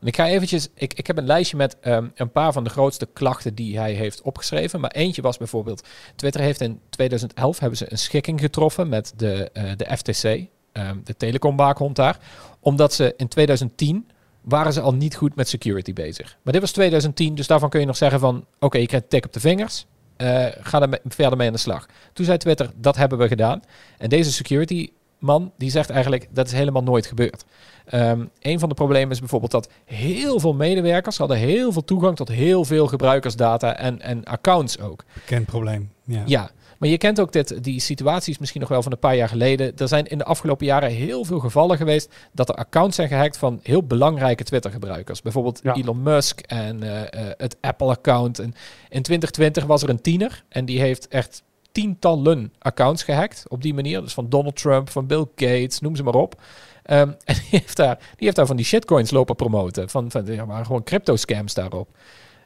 [0.00, 3.08] Ik ga eventjes, ik, ik heb een lijstje met ehm, een paar van de grootste
[3.12, 4.80] klachten die hij heeft opgeschreven.
[4.80, 9.50] Maar eentje was bijvoorbeeld, Twitter heeft in 2011 hebben ze een schikking getroffen met de,
[9.52, 12.18] eh, de FTC, ehm, de telecomwaakhond daar.
[12.60, 16.36] Omdat ze in 2010 waren ze al niet goed met security bezig.
[16.42, 18.46] Maar dit was 2010, dus daarvan kun je nog zeggen van...
[18.58, 21.58] oké, je krijgt een tik op de vingers, eh, ga er verder mee aan de
[21.58, 21.86] slag.
[22.12, 23.62] Toen zei Twitter, dat hebben we gedaan.
[23.98, 27.44] En deze security man, die zegt eigenlijk, dat is helemaal nooit gebeurd.
[27.84, 31.18] Ehm een van de problemen is bijvoorbeeld dat heel veel medewerkers...
[31.18, 35.04] hadden heel veel toegang tot heel veel gebruikersdata en, en accounts ook.
[35.14, 35.90] Bekend probleem.
[36.04, 36.22] Ja.
[36.26, 39.28] Ja, maar je kent ook dit, die situaties misschien nog wel van een paar jaar
[39.28, 39.72] geleden.
[39.76, 43.36] Er zijn in de afgelopen jaren heel veel gevallen geweest dat er accounts zijn gehackt
[43.36, 45.22] van heel belangrijke Twitter-gebruikers.
[45.22, 45.74] Bijvoorbeeld Ja.
[45.74, 48.38] Elon Musk en eh, eh, het Apple-account.
[48.38, 48.54] En
[48.88, 51.42] in 2020 was er een tiener en die heeft echt
[51.78, 54.00] tientallen accounts gehackt op die manier.
[54.00, 56.40] Dus van Donald Trump, van Bill Gates, noem ze maar op.
[56.82, 59.88] Ehm, en die heeft, daar, die heeft daar van die shitcoins lopen promoten.
[59.88, 61.88] Van, van ja, maar gewoon crypto-scams daarop.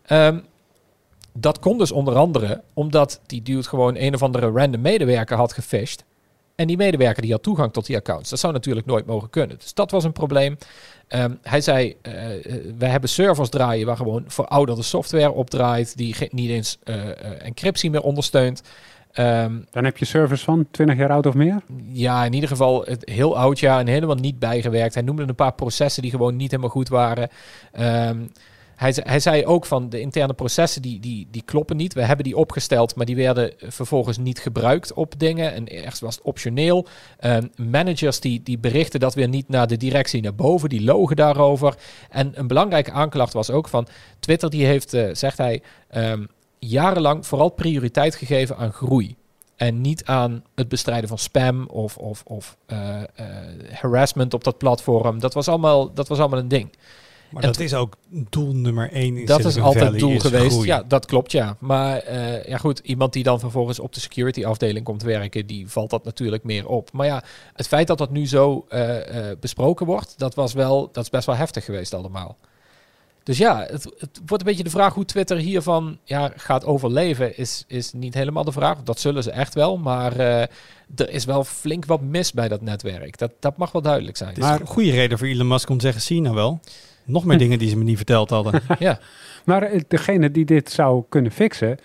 [0.03, 0.39] Ehm,
[1.33, 5.53] dat kon dus onder andere omdat die dude gewoon een of andere random medewerker had
[5.53, 6.05] gefisht.
[6.55, 8.31] En die medewerker die had toegang tot die accounts.
[8.31, 9.59] Dat zou natuurlijk nooit mogen kunnen.
[9.59, 10.57] Dus dat was een probleem.
[11.09, 12.13] Ehm, hij zei, uh,
[12.79, 17.91] wij hebben servers draaien waar gewoon verouderde software op draait, die niet eens uh, encryptie
[17.91, 18.63] meer ondersteunt.
[19.19, 21.63] Um, Dan heb je servers van 20 jaar oud of meer?
[21.93, 24.95] Ja, in ieder geval het heel oud jaar en helemaal niet bijgewerkt.
[24.95, 27.29] Hij noemde een paar processen die gewoon niet helemaal goed waren.
[27.81, 28.31] Um,
[28.77, 31.95] hij, hij, zei ook van de interne processen die, die, die kloppen niet.
[31.95, 35.53] We hebben die opgesteld, maar die werden vervolgens niet gebruikt op dingen.
[35.53, 36.87] En ergens was het optioneel.
[37.21, 40.69] Um, managers die, die berichten dat weer niet naar de directie naar boven.
[40.69, 41.75] Die logen daarover.
[42.11, 43.87] En een belangrijke aanklacht was ook van
[44.21, 45.63] Twitter die heeft, uh, zegt hij,
[45.95, 46.29] um,
[46.69, 49.17] jarenlang vooral prioriteit gegeven aan groei.
[49.57, 52.79] En niet aan het bestrijden van spam of, of, of uh,
[53.21, 53.27] uh,
[53.73, 55.21] harassment op dat platform.
[55.21, 56.71] Dat was allemaal, dat was allemaal een ding.
[57.31, 60.63] Maar dat is ook doel nummer één in Dat is altijd doel geweest.
[60.63, 61.57] Ja, dat klopt, ja.
[61.59, 65.69] Maar uh, ja, goed, iemand die dan vervolgens op de security afdeling komt werken, die
[65.69, 66.93] valt dat natuurlijk meer op.
[66.93, 67.23] Maar ja,
[67.55, 68.67] het feit dat dat nu zo
[69.41, 72.37] besproken wordt, dat was wel, dat is best wel heftig geweest allemaal.
[73.25, 77.37] Dus ja, het, het, wordt een beetje de vraag hoe Twitter hiervan ja, gaat overleven,
[77.37, 78.83] is, is niet helemaal de vraag.
[78.83, 80.17] Dat zullen ze echt wel, maar
[80.97, 83.19] er is wel flink wat mis bij dat netwerk.
[83.19, 84.35] Dat, dat mag wel duidelijk zijn.
[84.35, 86.61] Is een goede reden voor Elon Musk om te zeggen, zie nou wel.
[87.05, 88.63] Nog meer dingen die ze me niet verteld hadden.
[88.79, 88.99] ja.
[89.45, 91.79] Maar eh, degene die dit zou kunnen fixen,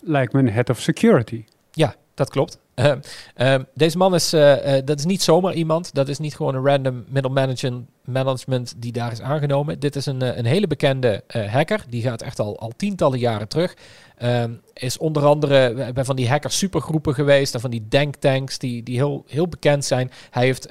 [0.00, 1.44] lijkt me een head of security.
[1.72, 2.58] Ja, dat klopt.
[2.74, 2.92] Uh,
[3.36, 5.94] uh, deze man is, uh, dat is niet zomaar iemand.
[5.94, 9.80] Dat is niet gewoon een random middle management, management die daar is aangenomen.
[9.80, 11.84] Dit is een, een hele bekende hacker.
[11.88, 13.76] Die gaat echt al, al tientallen jaren terug.
[14.16, 18.82] Ehm, is onder andere bij van die hacker supergroepen geweest en van die denktanks die,
[18.82, 20.10] die heel, heel bekend zijn.
[20.30, 20.68] Hij heeft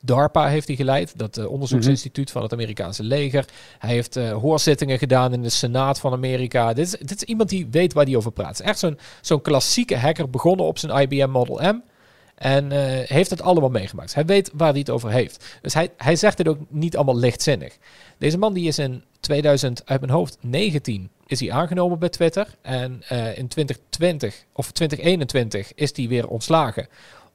[0.00, 3.44] DARPA heeft hij geleid, dat onderzoeksinstituut van het Amerikaanse leger.
[3.78, 6.72] Hij heeft hoorzittingen gedaan in de Senaat van Amerika.
[6.72, 8.60] Dit is, dit is iemand die weet waar hij over praat.
[8.60, 11.82] Echt zo'n zo'n klassieke hacker begonnen op zijn IBM Model M.
[12.38, 14.14] En uh, heeft het allemaal meegemaakt.
[14.14, 15.58] Hij weet waar hij het over heeft.
[15.62, 17.76] Dus hij, hij zegt het ook niet allemaal lichtzinnig.
[18.18, 22.54] Deze man die is in 2000 uit mijn hoofd 19 is hij aangenomen bij Twitter.
[22.62, 26.88] En uh, in 2020 of 2021 is hij weer ontslagen.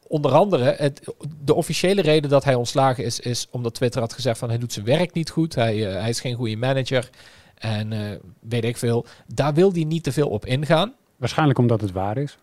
[0.07, 1.13] Onder andere, het,
[1.43, 4.73] de officiële reden dat hij ontslagen is, is omdat Twitter had gezegd van hij doet
[4.73, 5.55] zijn werk niet goed.
[5.55, 7.09] Hij, uh, hij is geen goede manager.
[7.55, 9.05] En weet ik veel.
[9.27, 10.93] Daar wil hij niet te veel op ingaan.
[11.17, 12.37] Waarschijnlijk omdat het waar is.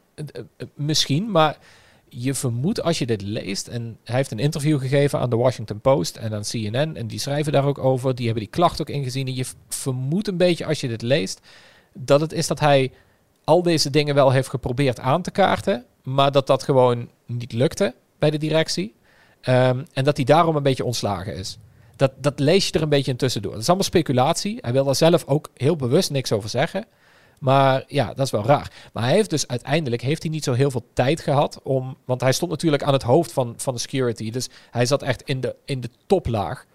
[0.74, 1.58] Misschien, maar
[2.10, 5.80] je vermoedt als je dit leest, en hij heeft een interview gegeven aan de Washington
[5.80, 8.88] Post en aan CNN, en die schrijven daar ook over, die hebben die klacht ook
[8.88, 9.26] ingezien.
[9.26, 11.40] En je vermoedt een beetje als je dit leest,
[11.92, 12.92] dat het is dat hij
[13.44, 17.94] al deze dingen wel heeft geprobeerd aan te kaarten, maar dat dat gewoon niet lukte
[18.18, 18.94] bij de directie.
[19.48, 21.58] Um, en dat hij daarom een beetje ontslagen is.
[21.96, 23.52] Dat, dat lees je er een beetje in tussendoor.
[23.52, 24.58] Dat is allemaal speculatie.
[24.60, 26.84] Hij wil daar zelf ook heel bewust niks over zeggen.
[27.40, 28.72] Maar ja, dat is wel raar.
[28.92, 31.96] Maar hij heeft dus uiteindelijk heeft hij niet zo heel veel tijd gehad om.
[32.04, 34.30] Want hij stond natuurlijk aan het hoofd van, van de security.
[34.30, 36.66] Dus hij zat echt in de, in de toplaag.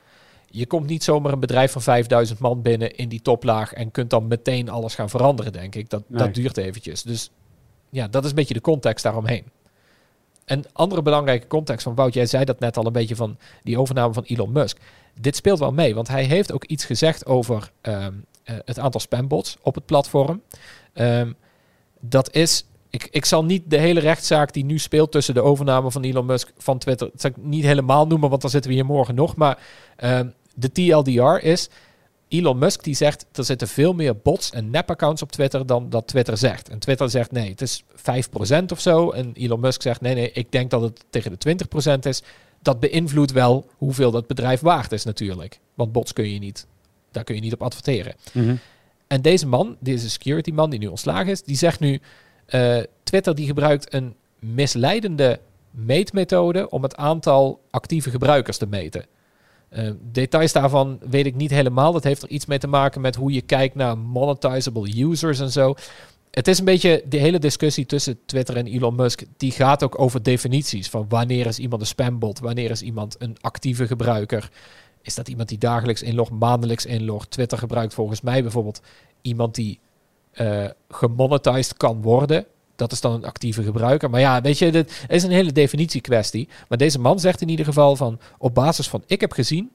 [0.49, 4.09] Je komt niet zomaar een bedrijf van 5000 man binnen in die toplaag en kunt
[4.09, 5.89] dan meteen alles gaan veranderen, denk ik.
[5.89, 7.03] Dat, dat duurt eventjes.
[7.03, 7.31] Dus
[7.89, 9.43] ja, dat is een beetje de context daaromheen.
[10.45, 13.79] Een andere belangrijke context van Wout, jij zei dat net al een beetje van die
[13.79, 14.77] overname van Elon Musk.
[15.19, 18.07] Dit speelt wel mee, want hij heeft ook iets gezegd over um, uh,
[18.45, 20.41] het aantal spambots op het platform.
[20.93, 21.35] Um,
[21.99, 22.65] dat is.
[22.89, 26.25] Ik, ik zal niet de hele rechtszaak die nu speelt tussen de overname van Elon
[26.25, 27.09] Musk van Twitter.
[27.11, 29.35] Dat zal ik niet helemaal noemen, want dan zitten we hier morgen nog.
[29.35, 29.59] Maar
[30.03, 31.69] um, de TLDR is.
[32.27, 36.07] Elon Musk die zegt er zitten veel meer bots en nep-accounts op Twitter dan dat
[36.07, 36.69] Twitter zegt.
[36.69, 39.11] En Twitter zegt nee, het is 5% of zo.
[39.11, 41.55] En Elon Musk zegt nee, nee, ik denk dat het tegen de
[41.95, 42.23] 20% is.
[42.61, 45.59] Dat beïnvloedt wel hoeveel dat bedrijf waard is natuurlijk.
[45.73, 46.67] Want bots kun je niet
[47.15, 48.15] daar kun je niet op adverteren.
[48.31, 48.59] Mm -hmm.
[49.07, 51.99] En deze man, deze security man die nu ontslagen is, die zegt nu,
[52.49, 55.39] uh, Twitter die gebruikt een misleidende
[55.71, 59.05] meetmethode om het aantal actieve gebruikers te meten.
[59.69, 61.91] Uh, details daarvan weet ik niet helemaal.
[61.91, 65.51] Dat heeft er iets mee te maken met hoe je kijkt naar monetizable users en
[65.51, 65.75] zo.
[66.31, 69.23] Het is een beetje de hele discussie tussen Twitter en Elon Musk.
[69.37, 73.37] Die gaat ook over definities van wanneer is iemand een spambot, wanneer is iemand een
[73.41, 74.49] actieve gebruiker.
[75.05, 77.31] Is dat iemand die dagelijks inlogt, maandelijks inlogt?
[77.31, 78.81] Twitter gebruikt volgens mij bijvoorbeeld
[79.21, 79.79] iemand die
[80.33, 82.45] uh, gemonetized kan worden.
[82.75, 84.09] Dat is dan een actieve gebruiker.
[84.09, 86.47] Maar ja, weet je, dit is een hele definitieve kwestie.
[86.67, 89.71] Maar deze man zegt in ieder geval van, op basis van ik heb gezien,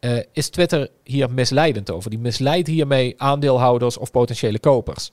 [0.00, 2.10] uh, is Twitter hier misleidend over.
[2.10, 5.12] Die misleidt hiermee aandeelhouders of potentiële kopers.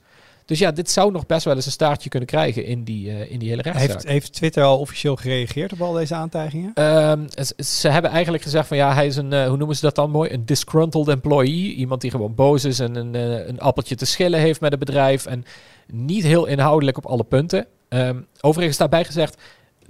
[0.50, 3.32] Dus ja, dit zou nog best wel eens een staartje kunnen krijgen in die, uh,
[3.32, 3.90] in die hele rechtszaak.
[3.90, 6.84] Heeft, heeft Twitter al officieel gereageerd op al deze aantijgingen?
[6.84, 9.96] Um, ze hebben eigenlijk gezegd van ja, hij is een, uh, hoe noemen ze dat
[9.96, 10.32] dan mooi?
[10.32, 11.74] Een disgruntled employee.
[11.74, 14.80] Iemand die gewoon boos is en een, uh, een appeltje te schillen heeft met het
[14.80, 15.26] bedrijf.
[15.26, 15.46] En
[15.88, 17.66] niet heel inhoudelijk op alle punten.
[17.90, 19.42] Um, overigens daarbij gezegd,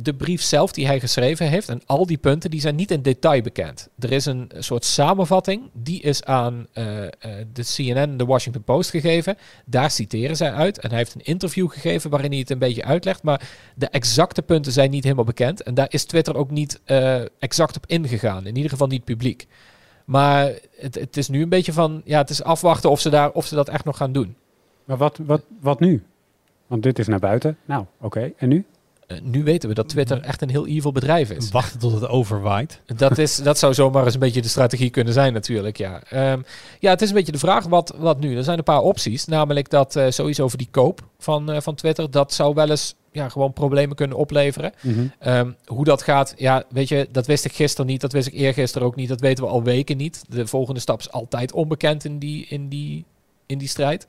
[0.02, 3.02] de brief zelf die hij geschreven heeft en al die punten, die zijn niet in
[3.02, 3.90] detail bekend.
[4.00, 7.12] Er is een soort samenvatting, die is aan eh, eh,
[7.54, 9.38] de CNN de Washington Post gegeven.
[9.66, 10.80] Daar citeren zij uit.
[10.80, 13.24] En hij heeft een interview gegeven waarin hij het een beetje uitlegt.
[13.24, 15.64] Maar de exacte punten zijn niet helemaal bekend.
[15.64, 18.46] En daar is Twitter ook niet eh, exact op ingegaan.
[18.46, 19.48] In ieder geval niet publiek.
[20.06, 23.32] Maar het, het is nu een beetje van, ja, het is afwachten of ze, daar,
[23.32, 24.36] of ze dat echt nog gaan doen.
[24.86, 26.04] Maar wat, wat, wat nu?
[26.68, 27.58] Want dit is naar buiten.
[27.66, 28.32] Nou, oké.
[28.38, 28.66] En nu?
[29.10, 31.50] Eh, nu weten we dat Twitter echt een heel evil bedrijf is.
[31.50, 32.82] Wachten tot het overwaait.
[32.86, 36.02] Dat, is, dat zou zomaar eens een beetje de strategie kunnen zijn natuurlijk, ja.
[36.10, 36.42] Ehm,
[36.80, 38.38] ja, het is een beetje de vraag, wat, wat nu?
[38.38, 41.76] Er zijn een paar opties, namelijk dat uh, sowieso over die koop van, uh, van
[41.76, 44.72] Twitter, dat zou wel eens ja, gewoon problemen kunnen opleveren.
[44.82, 45.08] Mhm.
[45.28, 48.34] Um, hoe dat gaat, ja, weet je, dat wist ik gisteren niet, dat wist ik
[48.34, 50.24] eergisteren ook niet, dat weten we al weken niet.
[50.28, 53.06] De volgende stap is altijd onbekend in die, in die,
[53.46, 54.08] in die strijd.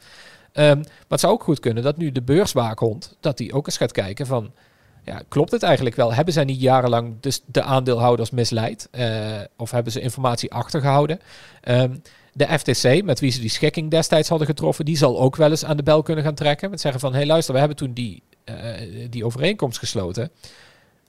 [0.52, 3.76] Um, maar het zou ook goed kunnen dat nu de beurswaakhond, dat die ook eens
[3.76, 4.52] gaat kijken van,
[5.10, 6.14] ja, klopt het eigenlijk wel?
[6.14, 8.88] Hebben zij niet jarenlang dus de aandeelhouders misleid?
[8.92, 11.20] Uh, of hebben ze informatie achtergehouden?
[11.68, 15.50] Um, de FTC, met wie ze die schikking destijds hadden getroffen, die zal ook wel
[15.50, 16.70] eens aan de bel kunnen gaan trekken.
[16.70, 18.54] Met zeggen van, hé hey, luister, we hebben toen die, uh,
[19.10, 20.30] die overeenkomst gesloten.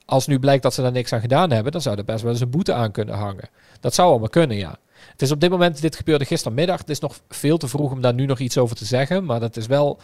[0.05, 2.31] Als nu blijkt dat ze daar niks aan gedaan hebben, dan zou er best wel
[2.31, 3.49] eens een boete aan kunnen hangen.
[3.79, 4.77] Dat zou allemaal kunnen, ja.
[5.11, 8.01] Het is op dit moment, dit gebeurde gistermiddag, het is nog veel te vroeg om
[8.01, 9.99] daar nu nog iets over te zeggen, maar dat is wel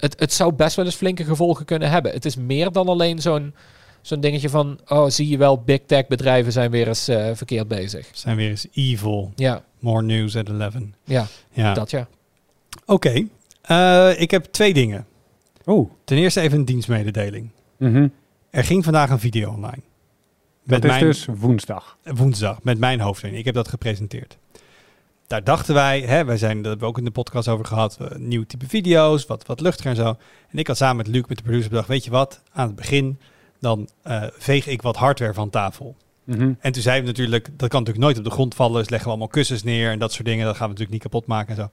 [0.00, 2.12] het, het zou best wel eens flinke gevolgen kunnen hebben.
[2.12, 3.54] Het is meer dan alleen zo'n
[4.02, 7.68] zo'n dingetje van, oh, zie je wel, big tech bedrijven zijn weer eens uh, verkeerd
[7.68, 8.08] bezig.
[8.12, 9.32] Zijn weer eens evil.
[9.36, 9.62] Ja.
[9.78, 10.74] More news at 11.
[11.04, 11.74] Ja, ja.
[11.74, 12.08] dat ja.
[12.86, 13.28] Oké,
[13.66, 14.10] okay.
[14.12, 15.06] uh, ik heb twee dingen.
[15.64, 15.90] Oh.
[16.04, 17.50] Ten eerste even een dienstmededeling.
[17.76, 18.12] Mm -hmm.
[18.50, 19.82] Er ging vandaag een video online.
[20.64, 21.96] Dat is dus woensdag.
[22.04, 23.34] Woensdag, met mijn hoofdlijn.
[23.34, 24.38] Ik heb dat gepresenteerd
[25.30, 27.98] daar dachten wij, hè, wij zijn, dat hebben we ook in de podcast over gehad,
[28.00, 30.16] uh, nieuw type video's, wat, wat luchtiger en zo.
[30.50, 32.76] En ik had samen met Luc, met de producer, bedacht, weet je wat, aan het
[32.76, 33.18] begin,
[33.60, 35.96] dan uh, veeg ik wat hardware van tafel.
[36.24, 36.56] Mm -hmm.
[36.60, 39.08] En toen zeiden we natuurlijk, dat kan natuurlijk nooit op de grond vallen, dus leggen
[39.08, 41.56] we allemaal kussens neer en dat soort dingen, dat gaan we natuurlijk niet kapot maken
[41.56, 41.70] en zo.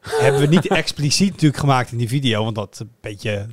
[0.24, 3.46] hebben we niet expliciet natuurlijk gemaakt in die video, want dat een beetje,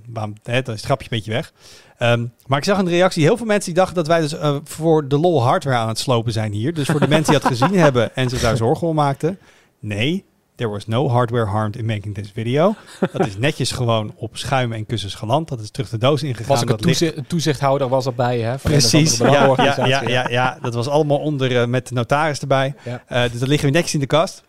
[0.43, 1.53] hè, dan is het grapje een beetje weg.
[1.99, 4.33] Um, maar ik zag in de reactie heel veel mensen die dachten dat wij dus
[4.33, 6.73] uh, voor de lol hardware aan het slopen zijn hier.
[6.73, 9.39] Dus voor de mensen die dat gezien hebben en zich daar zorgen om maakten.
[9.79, 10.25] Nee,
[10.55, 12.75] there was no hardware harmed in making this video.
[13.11, 15.47] Dat is netjes gewoon op schuim en kussens geland.
[15.47, 16.47] Dat is terug de doos ingegaan.
[16.47, 18.59] Was ook een, toezicht, een toezichthouder was erbij, hè?
[18.59, 22.39] Van Precies, ja, ja, ja, ja, ja, dat was allemaal onder uh, met de notaris
[22.39, 22.75] erbij.
[22.83, 23.03] Ja.
[23.09, 24.43] Uh, dus dat liggen we netjes in de kast.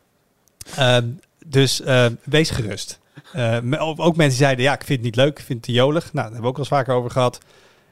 [0.79, 0.97] Uh,
[1.45, 1.83] dus
[2.25, 3.03] wees gerust.
[3.37, 6.03] Uh, ook mensen zeiden, ja, ik vind het niet leuk, ik vind het te jolig.
[6.03, 7.39] Nou, daar hebben we ook al eens vaker over gehad.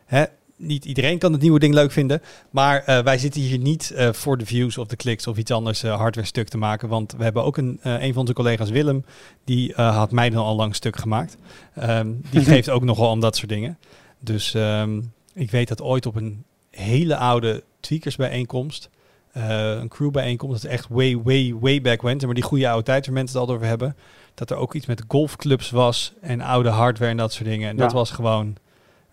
[0.04, 0.24] Hè?
[0.56, 2.22] Niet iedereen kan het nieuwe ding leuk vinden.
[2.50, 5.82] Maar uh, wij zitten hier niet voor de views of de kliks of iets anders
[5.82, 6.88] hardware stuk te maken.
[6.88, 9.04] Want we hebben ook een, een van onze collega's, Willem,
[9.44, 11.36] die had mij dan al lang stuk gemaakt.
[11.82, 13.78] Um, die geeft ook nogal om dat soort dingen.
[14.18, 18.90] Dus um, ik weet dat ooit op een hele oude tweakersbijeenkomst...
[19.32, 22.18] een crewbijeenkomst, dat is echt way, way, way back when.
[22.24, 23.96] Maar die goede oude tijd waar mensen het al over hebben.
[24.34, 27.68] Dat er ook iets met golfclubs was en oude hardware en dat soort dingen.
[27.68, 27.82] En ja.
[27.82, 28.56] dat was gewoon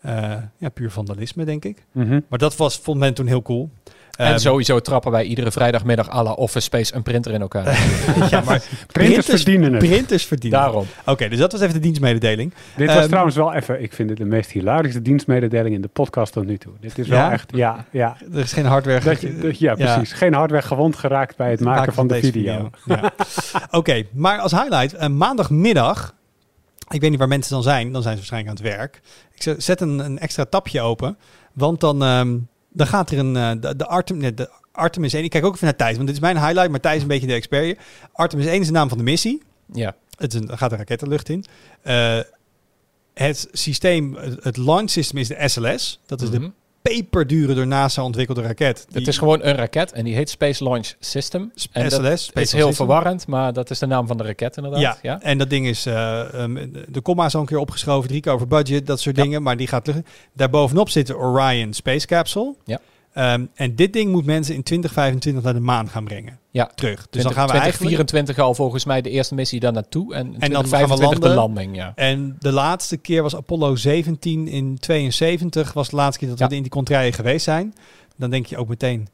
[0.06, 1.86] uh, ja, puur vandalisme, denk ik.
[1.92, 2.26] Mm -hmm.
[2.30, 3.70] Maar dat was, vond men toen heel cool.
[4.20, 7.66] En um, sowieso trappen wij iedere vrijdagmiddag à la Office Space een printer in elkaar.
[8.32, 9.88] ja, maar printers verdienen het.
[9.88, 10.86] Printers verdienen Daarom.
[11.00, 12.54] Oké, okay, dus dat was even de dienstmededeling.
[12.76, 15.88] Dit was um, trouwens wel even, ik vind het de meest hilarische dienstmededeling in de
[15.88, 16.74] podcast tot nu toe.
[16.80, 17.32] Dit is wel ja?
[17.32, 18.18] echt, ja, ja.
[18.34, 19.04] Er is geen hardware.
[19.04, 20.14] Dat je, dat, ja, precies.
[20.14, 22.70] Geen hardware gewond geraakt bij het, het maken, van, van de video.
[22.84, 22.96] video.
[22.96, 23.02] Ja.
[23.66, 26.18] Oké, okay, maar als highlight, uh, maandagmiddag
[26.90, 27.92] ik weet niet waar mensen dan zijn.
[27.92, 29.02] Dan zijn ze waarschijnlijk aan het werk.
[29.34, 31.18] Ik zet een, een extra tapje open.
[31.54, 33.36] Want dan, um, dan gaat er een...
[33.36, 35.24] Uh, de, de, Artem, de Artemis 1...
[35.24, 35.96] Ik kijk ook even naar Thijs.
[35.96, 36.70] Want dit is mijn highlight.
[36.70, 37.78] Maar Thijs is een beetje de expert hier.
[38.14, 39.42] Artemis 1 is de naam van de missie.
[39.74, 39.96] Ja.
[40.18, 41.46] Het is een, er gaat een raket de lucht in.
[41.84, 42.20] Uh,
[43.14, 44.16] het systeem...
[44.42, 46.00] Het launch system is de SLS.
[46.06, 46.44] Dat is mm -hmm.
[46.44, 46.52] de
[46.82, 48.86] peperdure door NASA ontwikkelde raket.
[48.88, 48.98] Die...
[48.98, 51.52] Het is gewoon een raket en die heet Space Launch System.
[51.56, 51.70] SLS.
[51.72, 52.74] En dat is heel system.
[52.74, 54.82] verwarrend, maar dat is de naam van de raket inderdaad.
[54.82, 55.22] Ja, ja?
[55.22, 58.32] en dat ding is, uh, um, de komma is al een keer opgeschoven, drie keer
[58.32, 59.24] over budget, dat soort ja.
[59.24, 60.06] dingen, maar die gaat luchten.
[60.34, 62.56] Daarbovenop zit de Orion Space Capsule.
[62.66, 62.80] Ja.
[63.16, 66.40] Um, en dit ding moet mensen in 2025 naar de maan gaan brengen.
[66.52, 66.72] Ja.
[66.76, 66.96] Terug.
[66.96, 70.14] Dus 20, dan gaan we 2024 al volgens mij de eerste missie daar naartoe.
[70.14, 71.22] En, en dan gaan we landen.
[71.22, 71.92] de landing, ja.
[71.96, 75.74] En de laatste keer was Apollo 17 in 72.
[75.74, 76.48] Was de laatste keer dat Ja.
[76.48, 77.74] we in die contraien geweest zijn.
[78.18, 79.08] Dan denk je ook meteen,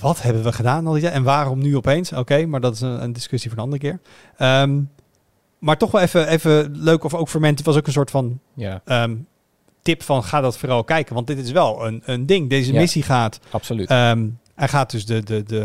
[0.00, 1.14] wat hebben we gedaan al die tijd?
[1.14, 2.12] En waarom nu opeens?
[2.12, 4.00] Oké, maar dat is een, een discussie voor een andere keer.
[4.36, 4.80] Ehm,
[5.58, 8.10] maar toch wel even, even leuk, of ook voor mensen, het was ook een soort
[8.10, 9.16] van Ja, ehm,
[9.88, 11.14] tip van ga dat vooral kijken.
[11.14, 12.48] Want dit is wel een, een ding.
[12.50, 12.80] Deze Ja.
[12.80, 13.88] missie gaat absoluut.
[13.88, 15.64] Ehm, hij gaat dus de, de, de,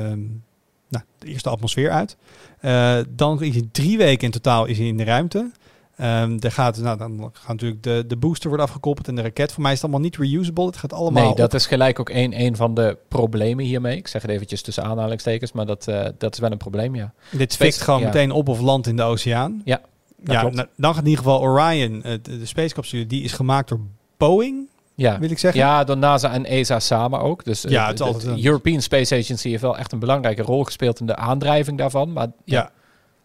[0.90, 2.18] nou, de eerste atmosfeer uit.
[2.60, 5.52] Eh, dan is hij drie weken in totaal is hij in de ruimte.
[5.98, 9.52] Ehm er gaat, nou, dan gaat natuurlijk de, de booster worden afgekoppeld en de raket.
[9.52, 10.66] Voor mij is het allemaal niet reusable.
[10.66, 13.98] Het gaat allemaal Nee, dat op- is gelijk ook een, een van de problemen hiermee.
[13.98, 17.14] Ik zeg het eventjes tussen aanhalingstekens, maar dat, eh, dat is wel een probleem, ja.
[17.32, 18.06] Dit fikt gewoon ja.
[18.06, 19.62] meteen op of land in de oceaan.
[19.66, 19.82] Ja,
[20.24, 23.70] ja, nou, dan gaat in ieder geval Orion, eh, de, de spacecapsule, die is gemaakt
[23.70, 23.80] door
[24.18, 25.20] Boeing, Ja.
[25.20, 25.62] wil ik zeggen.
[25.62, 27.44] Ja, door NASA en ESA samen ook.
[27.44, 30.42] Dus eh, Ja, de- het de een- European Space Agency heeft wel echt een belangrijke
[30.42, 32.14] rol gespeeld in de aandrijving daarvan.
[32.14, 32.72] Maar ja, Ja.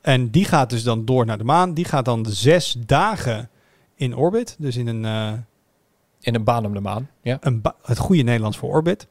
[0.00, 1.74] En die gaat dus dan door naar de maan.
[1.74, 3.50] Die gaat dan zes dagen
[3.94, 4.56] in orbit.
[4.58, 5.32] Dus in een, eh,
[6.20, 7.08] in een baan om de maan.
[7.22, 7.36] Ja.
[7.40, 9.06] een het goede Nederlands voor orbit.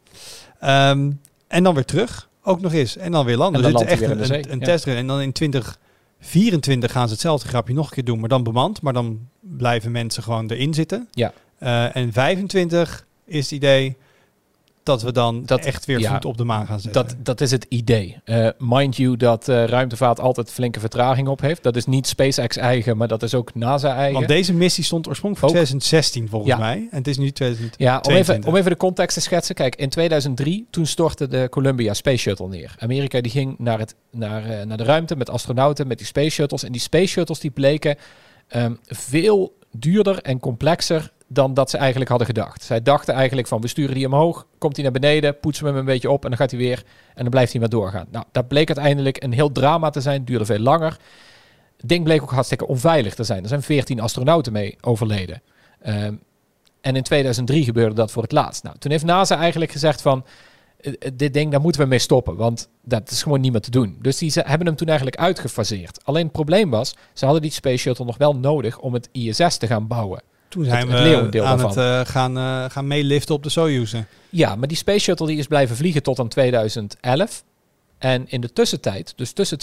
[0.60, 1.12] Ehm,
[1.48, 2.98] en dan weer terug, ook nog eens.
[2.98, 3.64] En dan weer landen.
[3.64, 4.66] En dan dus het is echt een, een, zee, een ja.
[4.66, 4.96] testrit.
[4.96, 8.82] En dan in 2024 gaan ze hetzelfde grapje nog een keer doen, maar dan bemand.
[8.82, 11.08] Maar dan blijven mensen gewoon erin zitten.
[11.12, 11.34] Ja.
[11.60, 13.98] Eh, en 25 is het idee
[14.84, 17.04] dat we dan Dat- echt weer ja, voet op de maan gaan zetten.
[17.08, 18.18] Dat, dat is het idee.
[18.24, 21.64] Eh, mind you dat eh, ruimtevaart altijd flinke vertraging op heeft.
[21.64, 24.14] Dat is niet SpaceX eigen, maar dat is ook NASA eigen.
[24.14, 25.66] Want deze missie stond oorspronkelijk voor Ook.
[25.66, 26.58] 2016 volgens Ja.
[26.58, 26.88] mij.
[26.92, 27.76] En het is nu 2000.
[27.78, 28.36] Ja, om 22.
[28.36, 29.56] even, om even de context te schetsen.
[29.56, 32.76] Kijk, in 2003, toen stortte de Columbia Space Shuttle neer.
[32.80, 36.64] Amerika die ging naar, het, naar, naar de ruimte met astronauten, met die space shuttles.
[36.64, 37.96] En die space shuttles die bleken
[38.48, 42.64] ehm, veel duurder en complexer dan dat ze eigenlijk hadden gedacht.
[42.64, 45.80] Zij dachten eigenlijk van, we sturen die omhoog, komt hij naar beneden, poetsen we hem
[45.80, 48.08] een beetje op en dan gaat hij weer en dan blijft hij maar doorgaan.
[48.12, 50.98] Nou, dat bleek uiteindelijk een heel drama te zijn, duurde veel langer.
[51.78, 53.44] Het ding bleek ook hartstikke onveilig te zijn.
[53.44, 55.42] Er zijn 14 astronauten mee overleden.
[55.82, 56.14] Ehm,
[56.82, 58.64] en in 2003 gebeurde dat voor het laatst.
[58.64, 60.26] Nou, toen heeft NASA eigenlijk gezegd van...
[60.78, 62.36] eh, eh, dit ding, daar moeten we mee stoppen.
[62.36, 63.98] Want dat is gewoon niet meer te doen.
[64.02, 66.06] Dus die ze, hebben hem toen eigenlijk uitgefaseerd.
[66.06, 66.96] Alleen het probleem was...
[67.14, 68.80] ze hadden die Space Shuttle nog wel nodig...
[68.80, 70.22] om het ISS te gaan bouwen.
[70.50, 71.70] Toen zijn het we aan daarvan.
[71.70, 73.94] het eh, gaan, eh, gaan meeliften op de Soyuz.
[74.30, 77.44] Ja, maar die Space Shuttle die is blijven vliegen tot aan 2011.
[77.98, 79.58] En in de tussentijd, dus tussen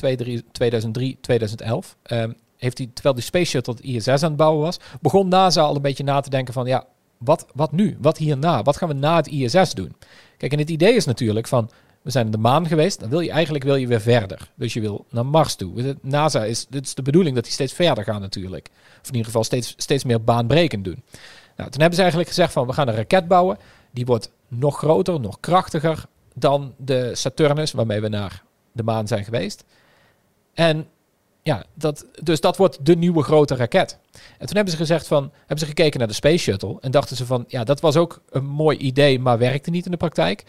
[0.53, 1.97] 2003 en 2011...
[2.03, 4.79] ehm, heeft hij, terwijl die Space Shuttle het ISS aan het bouwen was...
[5.01, 6.67] begon NASA al een beetje na te denken van...
[6.67, 6.85] ja,
[7.19, 7.97] wat, wat nu?
[8.01, 8.63] Wat hierna?
[8.63, 9.95] Wat gaan we na het ISS doen?
[10.37, 11.71] Kijk, en het idee is natuurlijk van...
[12.05, 14.51] we zijn naar de maan geweest, dan wil je eigenlijk wil je weer verder.
[14.55, 15.97] Dus je wil naar Mars toe.
[16.03, 18.69] NASA is, dit is de bedoeling dat die steeds verder gaan natuurlijk.
[19.01, 21.03] Of in ieder geval steeds, steeds meer baanbrekend doen.
[21.57, 22.67] Nou, toen hebben ze eigenlijk gezegd van...
[22.67, 23.59] we gaan een raket bouwen.
[23.91, 27.73] Die wordt nog groter, nog krachtiger dan de Saturnus...
[27.73, 29.65] waarmee we naar de maan zijn geweest.
[30.55, 30.87] En
[31.43, 33.99] ja, dat, dus dat wordt de nieuwe grote raket.
[34.39, 37.17] En toen hebben ze gezegd van, hebben ze gekeken naar de Space Shuttle en dachten
[37.17, 40.45] ze van, ja, dat was ook een mooi idee, maar werkte niet in de praktijk.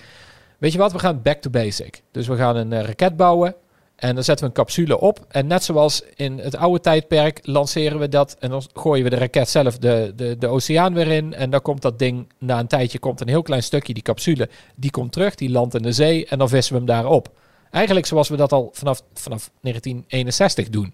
[0.65, 2.01] Weet je wat, we gaan back to basic.
[2.11, 3.55] Dus we gaan een eh, raket bouwen
[3.95, 5.25] en dan zetten we een capsule op.
[5.27, 9.15] En net zoals in het oude tijdperk lanceren we dat en dan gooien we de
[9.15, 11.33] raket zelf de, de, de oceaan weer in.
[11.33, 14.49] En dan komt dat ding, na een tijdje komt een heel klein stukje, die capsule,
[14.75, 17.29] die komt terug, die landt in de zee en dan vissen we hem daar op.
[17.71, 20.93] Eigenlijk zoals we dat al vanaf, vanaf 1961 doen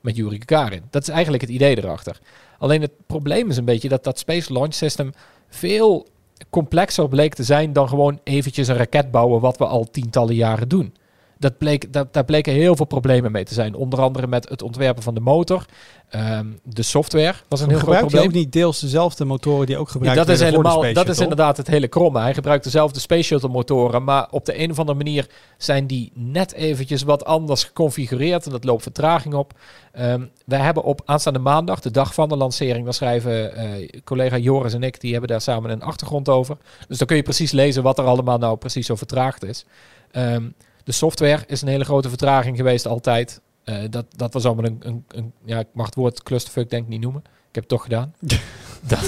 [0.00, 0.82] met Yuri Gagarin.
[0.90, 2.18] Dat is eigenlijk het idee erachter.
[2.58, 5.12] Alleen het probleem is een beetje dat dat Space Launch System
[5.48, 6.06] veel
[6.50, 10.68] complexer bleek te zijn dan gewoon eventjes een raket bouwen wat we al tientallen jaren
[10.68, 10.94] doen.
[11.38, 13.74] Dat bleek, dat, daar bleken heel veel problemen mee te zijn.
[13.74, 15.64] Onder andere met het ontwerpen van de motor.
[16.08, 18.24] Ehm, de software was een heel groot probleem.
[18.24, 21.56] ook niet deels dezelfde motoren die ook Ja, gebruikt dat is helemaal, dat is inderdaad
[21.56, 22.20] het hele kromme.
[22.20, 25.26] Hij gebruikt dezelfde Space Shuttle motoren, maar op de een of andere manier
[25.58, 29.52] zijn die net eventjes wat anders geconfigureerd en dat loopt vertraging op.
[29.92, 34.36] Ehm wij hebben op aanstaande maandag, de dag van de lancering, dan schrijven eh, collega
[34.36, 36.56] Joris en ik, die hebben daar samen een achtergrond over.
[36.88, 39.64] Dus dan kun je precies lezen wat er allemaal nou precies zo vertraagd is.
[40.10, 40.44] Ehm,
[40.86, 43.40] de software is een hele grote vertraging geweest altijd.
[43.64, 46.82] Eh, dat, dat was allemaal een, een, een, ja, ik mag het woord clusterfuck denk
[46.82, 47.20] ik niet noemen.
[47.24, 48.14] Ik heb het toch gedaan.
[48.80, 49.04] dat,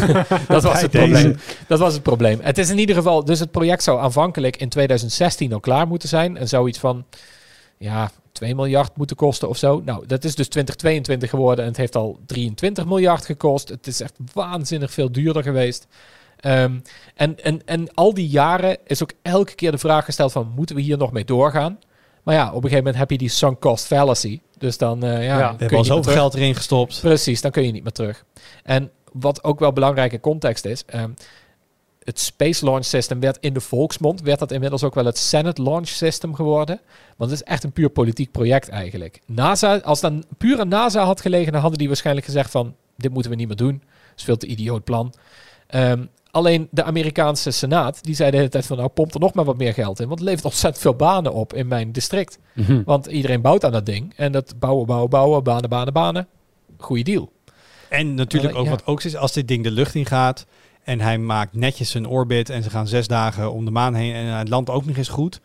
[0.48, 1.36] dat was het probleem.
[1.66, 2.38] Dat was het probleem.
[2.42, 6.08] Het is in ieder geval, dus het project zou aanvankelijk in 2016 al klaar moeten
[6.08, 6.36] zijn.
[6.36, 7.04] En zou iets van,
[7.76, 9.82] ja, 2 miljard moeten kosten of zo.
[9.84, 13.68] Nou, dat is dus 2022 geworden en het heeft al 23 miljard gekost.
[13.68, 15.86] Het is echt waanzinnig veel duurder geweest.
[16.40, 16.78] Ehm,
[17.14, 20.76] en, en, en al die jaren is ook elke keer de vraag gesteld van, moeten
[20.76, 21.78] we hier nog mee doorgaan?
[22.22, 24.40] Maar ja, op een gegeven moment heb je die sunk cost fallacy.
[24.58, 27.00] Dus dan, eh, ja, Ja, We kun je al zoveel geld erin gestopt.
[27.00, 28.24] Precies, dan kun je niet meer terug.
[28.62, 31.10] En wat ook wel belangrijke context is, ehm,
[32.04, 35.62] het Space Launch System werd in de volksmond, werd dat inmiddels ook wel het Senate
[35.62, 36.80] Launch System geworden.
[37.16, 39.20] Want het is echt een puur politiek project eigenlijk.
[39.26, 40.24] NASA, als dan
[40.58, 43.56] aan NASA had gelegen, dan hadden die waarschijnlijk gezegd van, dit moeten we niet meer
[43.56, 43.82] doen.
[43.82, 45.14] Dat is veel te idioot plan.
[45.66, 49.34] Ehm, alleen de Amerikaanse Senaat, die zei de hele tijd van, nou pomp er nog
[49.34, 50.06] maar wat meer geld in.
[50.06, 52.38] Want het levert ontzettend veel banen op in mijn district.
[52.52, 52.82] Mhm.
[52.84, 54.12] Want iedereen bouwt aan dat ding.
[54.16, 56.26] En dat bouwen, bouwen, bouwen, banen, banen, banen.
[56.78, 57.32] Goeie deal.
[57.88, 58.70] En natuurlijk ook ja.
[58.70, 60.46] wat ook is, als dit ding de lucht in gaat
[60.84, 64.14] en hij maakt netjes een orbit en ze gaan zes dagen om de maan heen
[64.14, 65.40] en hij landt ook nog eens goed,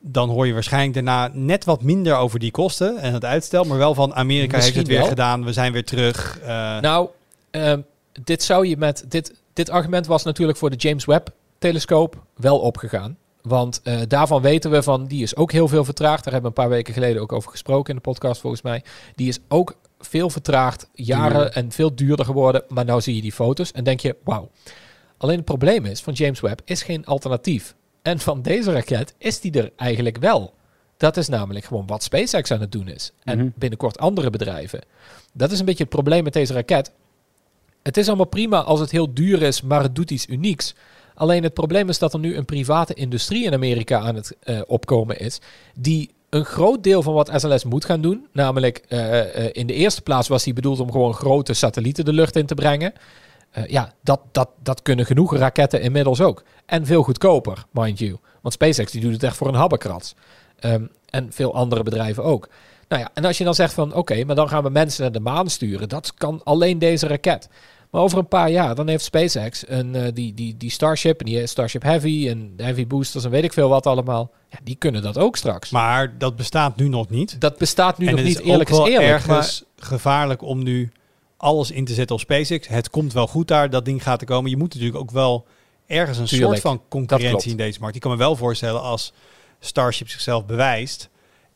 [0.00, 3.78] dan hoor je waarschijnlijk daarna net wat minder over die kosten en het uitstel, maar
[3.78, 5.06] wel van Amerika heeft het weer wel.
[5.08, 6.38] gedaan, we zijn weer terug.
[6.42, 7.08] eh, Nou,
[7.50, 7.80] ehm,
[8.24, 9.04] dit zou je met.
[9.08, 13.16] Dit, dit argument was natuurlijk voor de James Webb-telescoop wel opgegaan.
[13.42, 16.24] Want eh, daarvan weten we van, die is ook heel veel vertraagd.
[16.24, 18.82] Daar hebben we een paar weken geleden ook over gesproken in de podcast volgens mij.
[19.14, 21.50] Die is ook veel vertraagd, jaren Duur.
[21.50, 22.62] en veel duurder geworden.
[22.68, 24.50] Maar nou zie je die foto's en denk je, wauw.
[25.18, 27.74] Alleen het probleem is, van James Webb is geen alternatief.
[28.02, 30.54] En van deze raket is die er eigenlijk wel.
[30.96, 33.12] Dat is namelijk gewoon wat SpaceX aan het doen is.
[33.24, 33.48] En Mhm.
[33.54, 34.80] binnenkort andere bedrijven.
[35.32, 36.92] Dat is een beetje het probleem met deze raket.
[37.84, 40.74] Het is allemaal prima als het heel duur is, maar het doet iets unieks.
[41.14, 44.60] Alleen het probleem is dat er nu een private industrie in Amerika aan het eh,
[44.66, 45.40] opkomen is,
[45.74, 48.26] die een groot deel van wat SLS moet gaan doen.
[48.32, 52.12] Namelijk, eh, eh, in de eerste plaats was die bedoeld om gewoon grote satellieten de
[52.12, 52.92] lucht in te brengen.
[53.66, 56.42] Ja, dat, dat, dat kunnen genoeg raketten inmiddels ook.
[56.66, 58.16] En veel goedkoper, mind you.
[58.40, 60.14] Want SpaceX die doet het echt voor een habbekrats.
[60.58, 62.48] Ehm, en veel andere bedrijven ook.
[62.88, 65.12] Nou ja, en als je dan zegt van oké, maar dan gaan we mensen naar
[65.12, 65.88] de maan sturen.
[65.88, 67.48] Dat kan alleen deze raket.
[67.94, 71.26] Maar over een paar jaar, dan heeft SpaceX een, eh, die, die, die Starship en
[71.26, 74.30] die Starship Heavy en de Heavy Boosters en weet ik veel wat allemaal.
[74.48, 75.70] Ja, die kunnen dat ook straks.
[75.70, 77.40] maar dat bestaat nu nog niet.
[77.40, 79.02] dat bestaat nu en nog niet, eerlijk is eerlijk.
[79.02, 80.92] ergens gevaarlijk om nu
[81.36, 82.68] alles in te zetten op SpaceX.
[82.68, 84.50] Het komt wel goed daar, dat ding gaat er komen.
[84.50, 85.46] Je moet natuurlijk ook wel
[85.86, 87.94] ergens een Tuurlijk, soort van concurrentie in deze markt.
[87.94, 89.12] Ik kan me wel voorstellen als
[89.60, 91.08] Starship zichzelf bewijst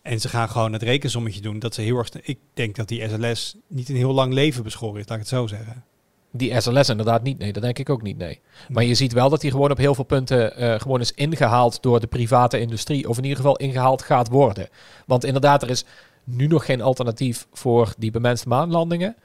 [0.02, 2.08] en ze gaan gewoon het rekensommetje doen, dat ze heel erg...
[2.22, 5.32] Ik denk dat die SLS niet een heel lang leven beschoren is, laat ik het
[5.32, 5.84] zo zeggen.
[6.32, 8.40] Die SLS inderdaad niet, nee, dat denk ik ook niet, nee.
[8.68, 11.82] Maar je ziet wel dat die gewoon op heel veel punten eh, gewoon is ingehaald
[11.82, 13.08] door de private industrie.
[13.08, 14.68] Of in ieder geval ingehaald gaat worden.
[15.06, 15.84] Want inderdaad, er is
[16.24, 19.16] nu nog geen alternatief voor die bemenste maanlandingen.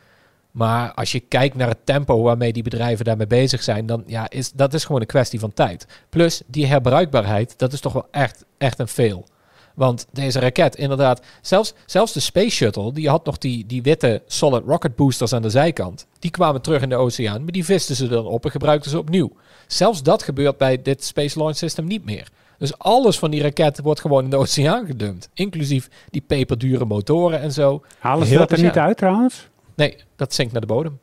[0.51, 4.29] Maar als je kijkt naar het tempo waarmee die bedrijven daarmee bezig zijn, dan ja,
[4.29, 5.87] is dat is gewoon een kwestie van tijd.
[6.09, 9.25] Plus die herbruikbaarheid, dat is toch wel echt, echt een veel.
[9.73, 14.21] Want deze raket, inderdaad, zelfs, zelfs de Space Shuttle, die had nog die, die witte
[14.25, 16.07] solid rocket boosters aan de zijkant.
[16.19, 18.97] Die kwamen terug in de oceaan, maar die visten ze dan op en gebruikten ze
[18.97, 19.31] opnieuw.
[19.67, 22.27] Zelfs dat gebeurt bij dit Space Launch System niet meer.
[22.57, 25.29] Dus alles van die raket wordt gewoon in de oceaan gedumpt.
[25.33, 27.83] Inclusief die peperdure motoren en zo.
[27.99, 29.47] Halen ze dat er niet uit trouwens?
[29.75, 30.99] Nee, dat zinkt naar de bodem.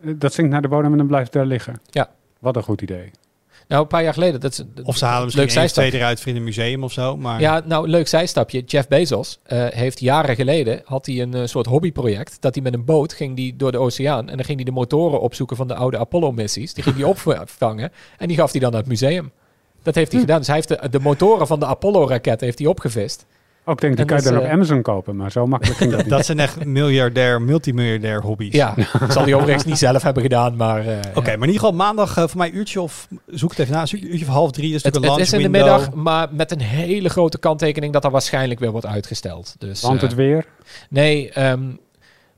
[0.00, 1.80] Dat zinkt naar de bodem en dan blijft het daar liggen.
[1.90, 2.10] Ja.
[2.38, 3.10] Wat een goed idee.
[3.68, 4.40] Nou, een paar jaar geleden.
[4.40, 7.16] Dat is, Of ze halen misschien leuk twee eruit voor in een museum of zo.
[7.16, 8.60] Maar Ja, nou, leuk zijstapje.
[8.60, 12.36] Jeff Bezos eh, heeft jaren geleden had hij een eh, soort hobbyproject.
[12.40, 14.28] Dat hij met een boot ging die door de oceaan.
[14.28, 16.74] En dan ging hij de motoren opzoeken van de oude Apollo-missies.
[16.74, 17.04] Die ging hij
[17.40, 17.92] opvangen.
[18.18, 19.32] En die gaf hij dan naar het museum.
[19.82, 20.38] Dat heeft hij gedaan.
[20.38, 23.26] Dus hij heeft de, de motoren van de Apollo-raket heeft hij opgevist.
[23.68, 25.90] Ook denk die kan je dat dan op eh, Amazon kopen, maar zo makkelijk ging
[25.90, 26.10] dat niet.
[26.10, 28.54] dat zijn echt miljardair, multimiljardair hobby's.
[28.54, 30.56] Ja, dat zal hij overigens niet zelf hebben gedaan.
[30.56, 31.36] Maar eh, Oké, ja.
[31.36, 34.06] maar in ieder geval maandag eh, voor mij uurtje of zoek het even na, een
[34.06, 34.72] uurtje of half drie.
[34.72, 37.38] Dat is Het, natuurlijk het een is in de middag, maar met een hele grote
[37.38, 39.54] kanttekening dat er waarschijnlijk weer wordt uitgesteld.
[39.58, 40.46] Dus, Want het weer.
[40.88, 41.62] Nee, ehm,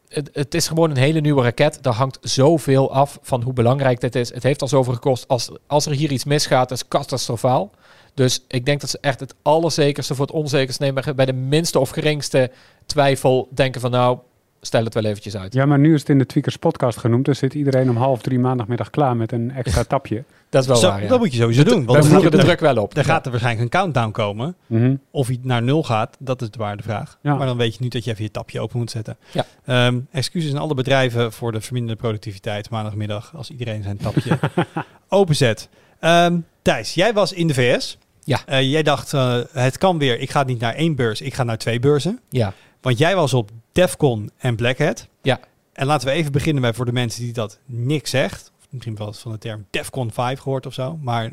[0.09, 1.79] het, het is gewoon een hele nieuwe raket.
[1.83, 4.35] Daar hangt zoveel af van hoe belangrijk dit is.
[4.35, 5.29] Het heeft al zoveel gekost.
[5.29, 7.71] Als, als er hier iets misgaat, is het catastrofaal.
[8.19, 11.17] Dus ik denk dat ze echt het allerzekerste voor het onzekerste nemen.
[11.17, 12.51] Bij de minste of geringste
[12.87, 14.19] twijfel denken van nou,
[14.61, 15.53] stel het wel eventjes uit.
[15.55, 17.25] Ja, maar nu is het in de Tweakers podcast genoemd.
[17.25, 20.25] Dus zit iedereen om half drie maandagmiddag klaar met een extra tapje.
[20.49, 21.09] Dat is wel Zo, waar, ja.
[21.09, 21.85] Dat moet je sowieso doen.
[21.85, 22.97] Want dan voeren de druk wel op.
[22.97, 24.55] er gaat er waarschijnlijk een countdown komen.
[24.67, 24.97] Mhm.
[25.11, 27.19] Of hij naar nul gaat, dat is de waarde vraag.
[27.23, 27.35] Ja.
[27.35, 29.17] Maar dan weet je nu dat je even je tapje open moet zetten.
[29.31, 29.47] Ja.
[29.65, 33.33] Ehm, excuses aan alle bedrijven voor de verminderde productiviteit maandagmiddag.
[33.37, 34.39] Als iedereen zijn tapje
[35.09, 35.69] openzet.
[36.01, 37.99] Ehm, Thijs, jij was in de VS.
[38.29, 38.41] Ja.
[38.47, 40.19] Eh, jij dacht, eh, het kan weer.
[40.21, 42.21] Ik ga niet naar één beurs, ik ga naar twee beurzen.
[42.29, 45.07] Ja, Want jij was op DEFCON en Black Hat.
[45.23, 45.41] Ja.
[45.73, 48.53] En laten we even beginnen bij voor de mensen die dat niks zegt.
[48.61, 50.99] Of misschien wel eens van de term DEFCON 5 gehoord of zo.
[51.03, 51.33] Maar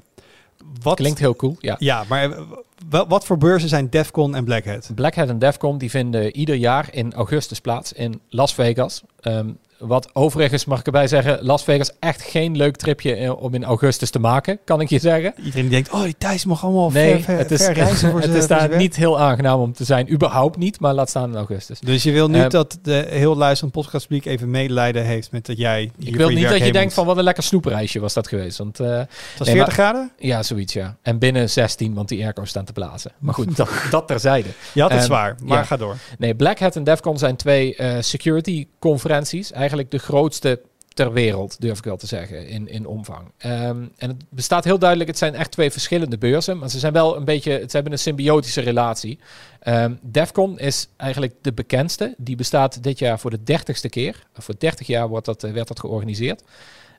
[0.81, 0.95] wat...
[0.95, 1.55] klinkt heel cool.
[1.59, 1.75] Ja.
[1.79, 2.41] Ja, maar eh,
[2.89, 4.91] wa- wat voor beurzen zijn DEFCON en Black Hat?
[4.95, 9.01] Black Hat en Defcon die vinden ieder jaar in augustus plaats in Las Vegas.
[9.19, 9.49] Ehm,
[9.87, 13.63] wat overigens, mag ik erbij zeggen, Las Vegas echt geen leuk tripje eh, om in
[13.63, 15.33] augustus te maken, kan ik je zeggen.
[15.37, 18.11] Iedereen die denkt, oh, die Thijs mag allemaal Nee, ver, ver, het is, ver reizen
[18.11, 20.11] voor het is daar niet heel aangenaam om te zijn.
[20.11, 21.79] Überhaupt niet, maar laat staan in augustus.
[21.79, 25.57] Dus je wil niet Eh, dat de heel luisterend podcastpubliek even medelijden heeft met dat
[25.57, 28.27] jij hier Ik wil niet dat je denkt van wat een lekker snoepreisje was dat
[28.27, 28.57] geweest.
[28.57, 29.07] Want eh, Het
[29.37, 30.11] was Nee, 40 graden?
[30.17, 30.95] ja, zoiets ja.
[31.01, 33.11] En binnen 16, want die airco's staan te blazen.
[33.19, 34.49] Maar goed, dat, dat terzijde.
[34.73, 35.63] Je had het Ehm, zwaar, maar ja.
[35.63, 35.95] ga door.
[36.17, 39.51] Nee, Black Hat en Defcon zijn twee security conferenties.
[39.51, 40.61] Eigenlijk de grootste
[40.95, 43.31] ter wereld, durf ik wel te zeggen, in, in omvang.
[43.37, 46.93] Ehm, en het bestaat heel duidelijk, het zijn echt twee verschillende beurzen, maar ze zijn
[46.93, 49.19] wel een beetje, ze hebben een symbiotische relatie.
[49.59, 52.13] Ehm Defcon is eigenlijk de bekendste.
[52.17, 54.27] Die bestaat dit jaar voor de dertigste keer.
[54.33, 56.43] Voor 30 jaar wordt dat, eh, werd dat georganiseerd.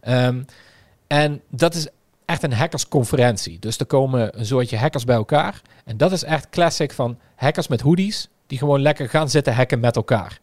[0.00, 0.42] Ehm,
[1.06, 1.88] en dat is
[2.24, 3.58] echt een hackersconferentie.
[3.58, 5.62] Dus er komen een soortje hackers bij elkaar.
[5.84, 9.80] En dat is echt classic van hackers met hoodies, die gewoon lekker gaan zitten hacken
[9.80, 10.40] met elkaar.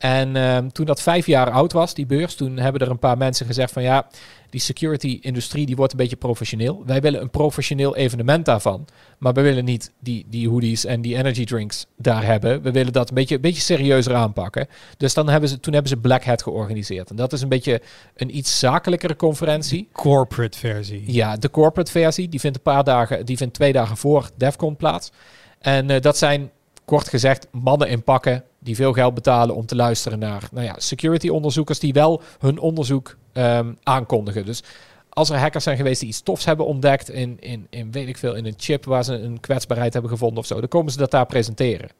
[0.00, 3.16] En ehm, toen dat vijf jaar oud was, die beurs, toen hebben er een paar
[3.16, 4.06] mensen gezegd van ja,
[4.50, 6.82] die security-industrie die wordt een beetje professioneel.
[6.86, 8.86] Wij willen een professioneel evenement daarvan.
[9.18, 12.62] Maar we willen niet die, die hoodies en die energy drinks daar hebben.
[12.62, 14.68] We willen dat een beetje, een beetje serieuzer aanpakken.
[14.96, 17.10] Dus dan hebben ze, toen hebben ze Black Hat georganiseerd.
[17.10, 17.80] En dat is een beetje
[18.16, 19.88] een iets zakelijkere conferentie.
[19.92, 21.12] Corporate versie.
[21.12, 22.28] Ja, de corporate versie.
[22.28, 25.12] Die vindt een paar dagen, die vindt twee dagen voor DEFCON plaats.
[25.58, 26.50] En eh, dat zijn
[26.84, 30.74] kort gezegd mannen in pakken die veel geld betalen om te luisteren naar nou ja,
[30.78, 34.44] security onderzoekers die wel hun onderzoek ehm, aankondigen.
[34.44, 34.62] Dus
[35.08, 38.18] als er hackers zijn geweest die iets tofs hebben ontdekt in, in, in, weet ik
[38.18, 40.98] veel, in een chip waar ze een kwetsbaarheid hebben gevonden of zo, dan komen ze
[40.98, 41.90] dat daar presenteren.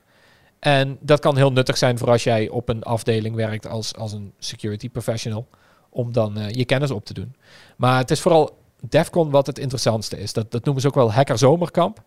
[0.59, 4.13] En dat kan heel nuttig zijn voor als jij op een afdeling werkt als, als
[4.13, 5.47] een security professional,
[5.91, 7.35] om dan uh, je kennis op te doen.
[7.77, 8.59] Maar het is vooral
[8.89, 10.33] DEFCON wat het interessantste is.
[10.33, 12.03] Dat, dat noemen ze ook wel hacker zomerkamp.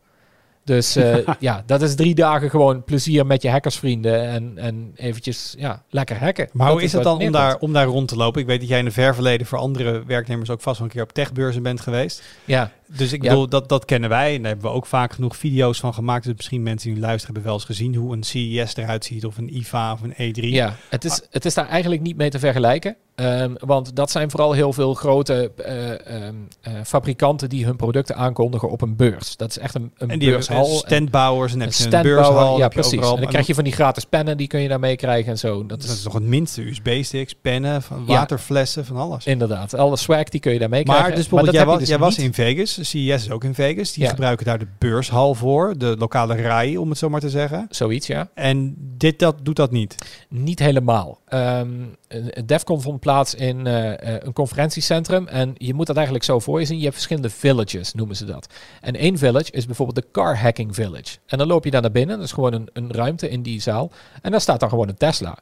[0.64, 5.56] Dus uh, ja, dat is drie dagen gewoon plezier met je hackersvrienden en, en eventjes
[5.58, 6.50] ja, lekker hacken.
[6.54, 8.42] Maar hoe is het dan om daar, om daar rond te lopen?
[8.42, 10.94] Ik weet dat jij in het ver verleden voor andere werknemers ook vast wel een
[10.94, 12.24] keer op techbeurzen bent geweest.
[12.46, 13.30] Ja, Dus ik Ja.
[13.30, 14.36] bedoel, dat, dat kennen wij.
[14.36, 16.26] En daar hebben we ook vaak genoeg video's van gemaakt.
[16.26, 19.26] Dus misschien mensen die nu luisteren hebben wel eens gezien hoe een CES eruit ziet.
[19.26, 20.40] Of een IFA of een E3.
[20.48, 22.96] ja het, is, het is daar eigenlijk niet mee te vergelijken.
[23.16, 28.16] Ehm, want dat zijn vooral heel veel grote eh, ehm, eh, fabrikanten die hun producten
[28.16, 29.38] aankondigen op een beurs.
[29.38, 30.66] Dat is echt een, een En die beurshal.
[30.66, 32.58] standbouwers en dan een heb je een standbouwer, beurshal.
[32.58, 32.94] ja precies.
[32.94, 33.14] overal.
[33.16, 35.66] En dan krijg je van die gratis pennen, die kun je daarmee krijgen en zo.
[35.66, 36.62] Dat Dat is toch het minste.
[36.62, 38.14] USB-sticks, pennen, van Ja.
[38.14, 39.26] waterflessen, van alles.
[39.26, 39.74] inderdaad.
[39.76, 41.16] Alle swag, die kun je daarmee Maar krijgen.
[41.16, 42.26] dus bijvoorbeeld, jij, heb was, je jij dus was niet.
[42.26, 42.74] in Vegas.
[42.90, 43.92] CES is ook in Vegas.
[43.94, 44.10] Die Ja.
[44.10, 45.78] gebruiken daar de beurshal voor.
[45.78, 47.66] De lokale rij, om het zo maar te zeggen.
[47.70, 48.30] Zoiets, ja.
[48.34, 49.96] En dit dat, doet dat niet.
[50.30, 51.20] Niet helemaal.
[51.28, 51.68] Ehm
[52.14, 55.28] eh, DEFCON vond plaats in eh, eh, een conferentiecentrum.
[55.28, 56.78] En je moet dat eigenlijk zo voor je zien.
[56.78, 58.54] Je hebt verschillende villages, noemen ze dat.
[58.82, 61.18] En één village is bijvoorbeeld de Car Hacking Village.
[61.26, 62.18] En dan loop je daar naar binnen.
[62.18, 63.92] Dat is gewoon een, een ruimte in die zaal.
[64.22, 65.38] En daar staat dan gewoon een Tesla.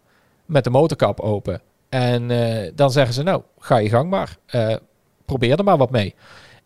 [0.45, 1.61] Met de motorkap open.
[1.89, 4.38] En eh, dan zeggen ze, nou, ga je gang maar.
[5.26, 6.15] Probeer er maar wat mee.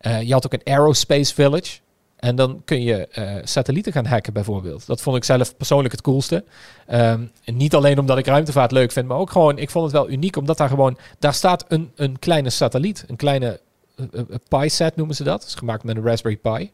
[0.00, 1.78] Je had ook een Aerospace Village.
[2.16, 4.86] En dan kun je eh, satellieten gaan hacken bijvoorbeeld.
[4.86, 6.44] Dat vond ik zelf persoonlijk het coolste.
[6.86, 10.10] Ehm, niet alleen omdat ik ruimtevaart leuk vind, maar ook gewoon, ik vond het wel
[10.10, 13.60] uniek omdat daar gewoon, daar staat een, een kleine satelliet, een kleine
[13.96, 15.40] uh, uh, Pi-set noemen ze dat.
[15.40, 16.70] Dat is gemaakt met een Raspberry Pi.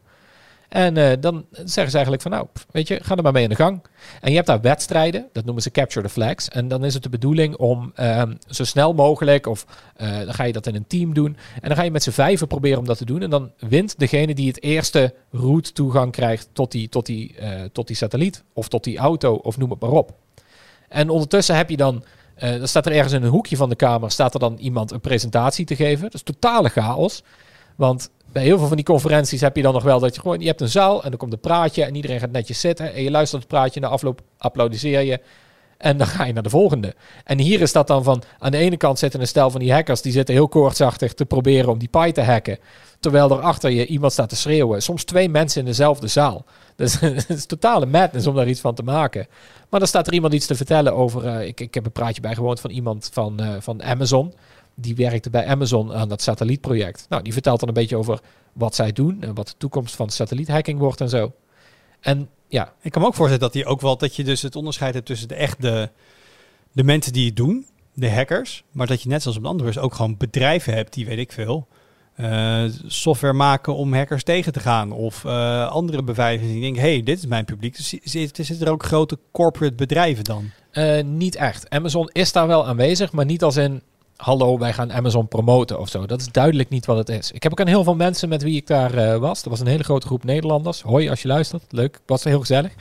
[0.73, 3.49] En eh, dan zeggen ze eigenlijk van, nou, weet je, ga er maar mee aan
[3.49, 3.81] de gang.
[4.21, 6.49] En je hebt daar wedstrijden, dat noemen ze Capture the Flags.
[6.49, 9.65] En dan is het de bedoeling om ehm, zo snel mogelijk, of
[9.95, 11.37] eh, dan ga je dat in een team doen.
[11.61, 13.21] En dan ga je met z'n vijven proberen om dat te doen.
[13.21, 17.61] En dan wint degene die het eerste route toegang krijgt tot die, tot, die, eh,
[17.71, 18.43] tot die satelliet.
[18.53, 20.13] Of tot die auto, of noem het maar op.
[20.89, 22.03] En ondertussen heb je dan,
[22.35, 24.91] eh dan staat er ergens in een hoekje van de kamer, staat er dan iemand
[24.91, 26.03] een presentatie te geven.
[26.03, 27.23] Dat is totale chaos.
[27.75, 30.39] Want bij heel veel van die conferenties heb je dan nog wel dat je gewoon,
[30.39, 32.93] je hebt een zaal en dan komt een praatje en iedereen gaat netjes zitten.
[32.93, 35.19] En je luistert het praatje, na afloop applaudisseer je.
[35.77, 36.95] En dan ga je naar de volgende.
[37.23, 39.73] En hier is dat dan van, aan de ene kant zitten een stel van die
[39.73, 42.57] hackers, die zitten heel koortsachtig te proberen om die Pi te hacken.
[42.99, 44.81] Terwijl er achter je iemand staat te schreeuwen.
[44.81, 46.45] Soms twee mensen in dezelfde zaal.
[46.75, 49.27] Dus het is totale madness om daar iets van te maken.
[49.69, 51.27] Maar dan staat er iemand iets te vertellen over...
[51.27, 54.33] eh, ik, ik heb een praatje bijgewoond van iemand van, eh, van Amazon.
[54.75, 57.05] Die werkte bij Amazon aan dat satellietproject.
[57.09, 58.19] Nou, die vertelt dan een beetje over
[58.53, 59.21] wat zij doen...
[59.21, 61.31] en wat de toekomst van satelliethacking wordt en zo.
[61.99, 64.55] En ja, Ik kan me ook voorstellen dat, die ook wel, dat je dus het
[64.55, 65.89] onderscheid hebt tussen de echt de,
[66.71, 68.63] de mensen die het doen, de hackers.
[68.71, 71.17] Maar dat je net zoals op de andere beurs ook gewoon bedrijven hebt die, weet
[71.17, 71.67] ik veel,
[72.15, 74.91] eh, software maken om hackers tegen te gaan.
[74.91, 77.77] Of eh, andere beveiligers die denken, hey, dit is mijn publiek.
[77.77, 80.51] Dus zitten zit er ook grote corporate bedrijven dan?
[80.71, 81.69] Eh, niet echt.
[81.69, 83.81] Amazon is daar wel aanwezig, maar niet als in...
[84.17, 86.05] Hallo, wij gaan Amazon promoten of zo.
[86.05, 87.31] Dat is duidelijk niet wat het is.
[87.31, 89.43] Ik heb ook aan heel veel mensen met wie ik daar eh, was.
[89.43, 90.81] Er was een hele grote groep Nederlanders.
[90.81, 91.63] Hoi, als je luistert.
[91.69, 92.73] Leuk, was heel gezellig.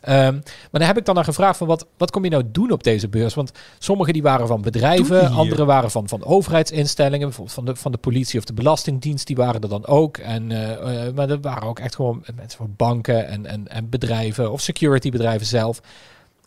[0.00, 2.70] Ehm, maar daar heb ik dan naar gevraagd van wat, wat kom je nou doen
[2.70, 3.34] op deze beurs?
[3.34, 7.92] Want sommigen die waren van bedrijven, anderen waren van, van overheidsinstellingen, bijvoorbeeld van de, van
[7.92, 10.16] de politie of de belastingdienst, die waren er dan ook.
[10.16, 13.88] En, eh, eh, maar er waren ook echt gewoon mensen van banken en, en, en
[13.88, 15.80] bedrijven of securitybedrijven zelf.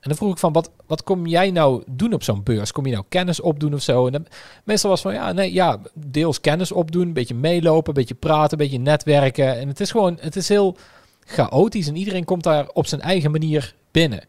[0.02, 2.72] En dan vroeg ik van, wat, wat kom jij nou doen op zo'n beurs?
[2.72, 4.06] Kom je nou kennis opdoen of zo?
[4.06, 4.26] En dan,
[4.64, 8.52] meestal was van, ja, nee, ja, deels kennis opdoen, een beetje meelopen, een beetje praten,
[8.52, 9.60] een beetje netwerken.
[9.60, 10.78] En het is gewoon, het is heel
[11.26, 14.24] chaotisch en iedereen komt daar op zijn eigen manier binnen.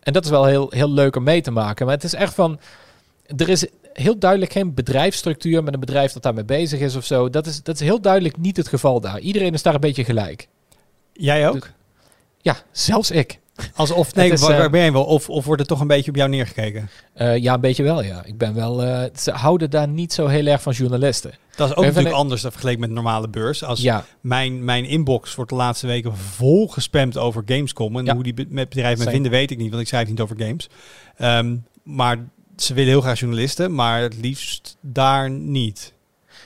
[0.00, 1.86] En dat is wel heel, heel leuk om mee te maken.
[1.86, 2.60] Maar het is echt van,
[3.36, 7.30] er is heel duidelijk geen bedrijfsstructuur met een bedrijf dat daarmee bezig is of zo.
[7.30, 9.20] Dat is, dat is heel duidelijk niet het geval daar.
[9.20, 10.48] Iedereen is daar een beetje gelijk.
[11.12, 11.70] Jij ook?
[12.38, 13.39] Ja, zelfs ik.
[13.74, 15.04] Alsof, nee, Het is, waar, eh, waar ben je wel?
[15.04, 16.90] Of, of wordt er toch een beetje op jou neergekeken?
[17.14, 18.22] Eh, ja, een beetje wel, ja.
[18.24, 18.82] Ik ben wel...
[18.82, 21.30] eh, ze houden daar niet zo heel erg van journalisten.
[21.30, 23.64] Dat is ook Even natuurlijk een- anders dan vergeleken met normale beurs.
[23.64, 27.96] Als Ja, mijn, mijn inbox wordt de laatste weken vol gespamd over Gamescom.
[27.96, 28.14] En Ja.
[28.14, 30.36] hoe die be- met bedrijven me vinden, weet ik niet, want ik schrijf niet over
[30.38, 30.68] games.
[31.16, 32.18] Ehm, maar
[32.56, 35.92] ze willen heel graag journalisten, maar het liefst daar niet.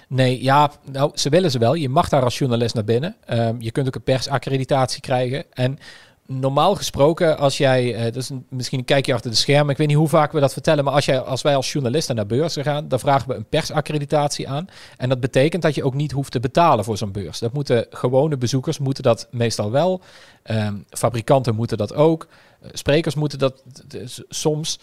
[0.09, 1.75] Nee, ja, nou, ze willen ze wel.
[1.75, 3.17] Je mag daar als journalist naar binnen.
[3.25, 5.45] Ehm, je kunt ook een persaccreditatie krijgen.
[5.53, 5.79] En
[6.27, 9.97] normaal gesproken, als jij, eh dus misschien een kijkje achter de schermen, ik weet niet
[9.97, 12.89] hoe vaak we dat vertellen, maar als, jij, als wij als journalisten naar beurzen gaan,
[12.89, 14.67] dan vragen we een persaccreditatie aan.
[14.97, 17.39] En dat betekent dat je ook niet hoeft te betalen voor zo'n beurs.
[17.39, 20.01] Dat moeten gewone bezoekers, moeten dat meestal wel.
[20.43, 22.29] Ehm, fabrikanten moeten dat ook.
[22.61, 23.63] Eh, sprekers moeten dat
[24.29, 24.79] soms.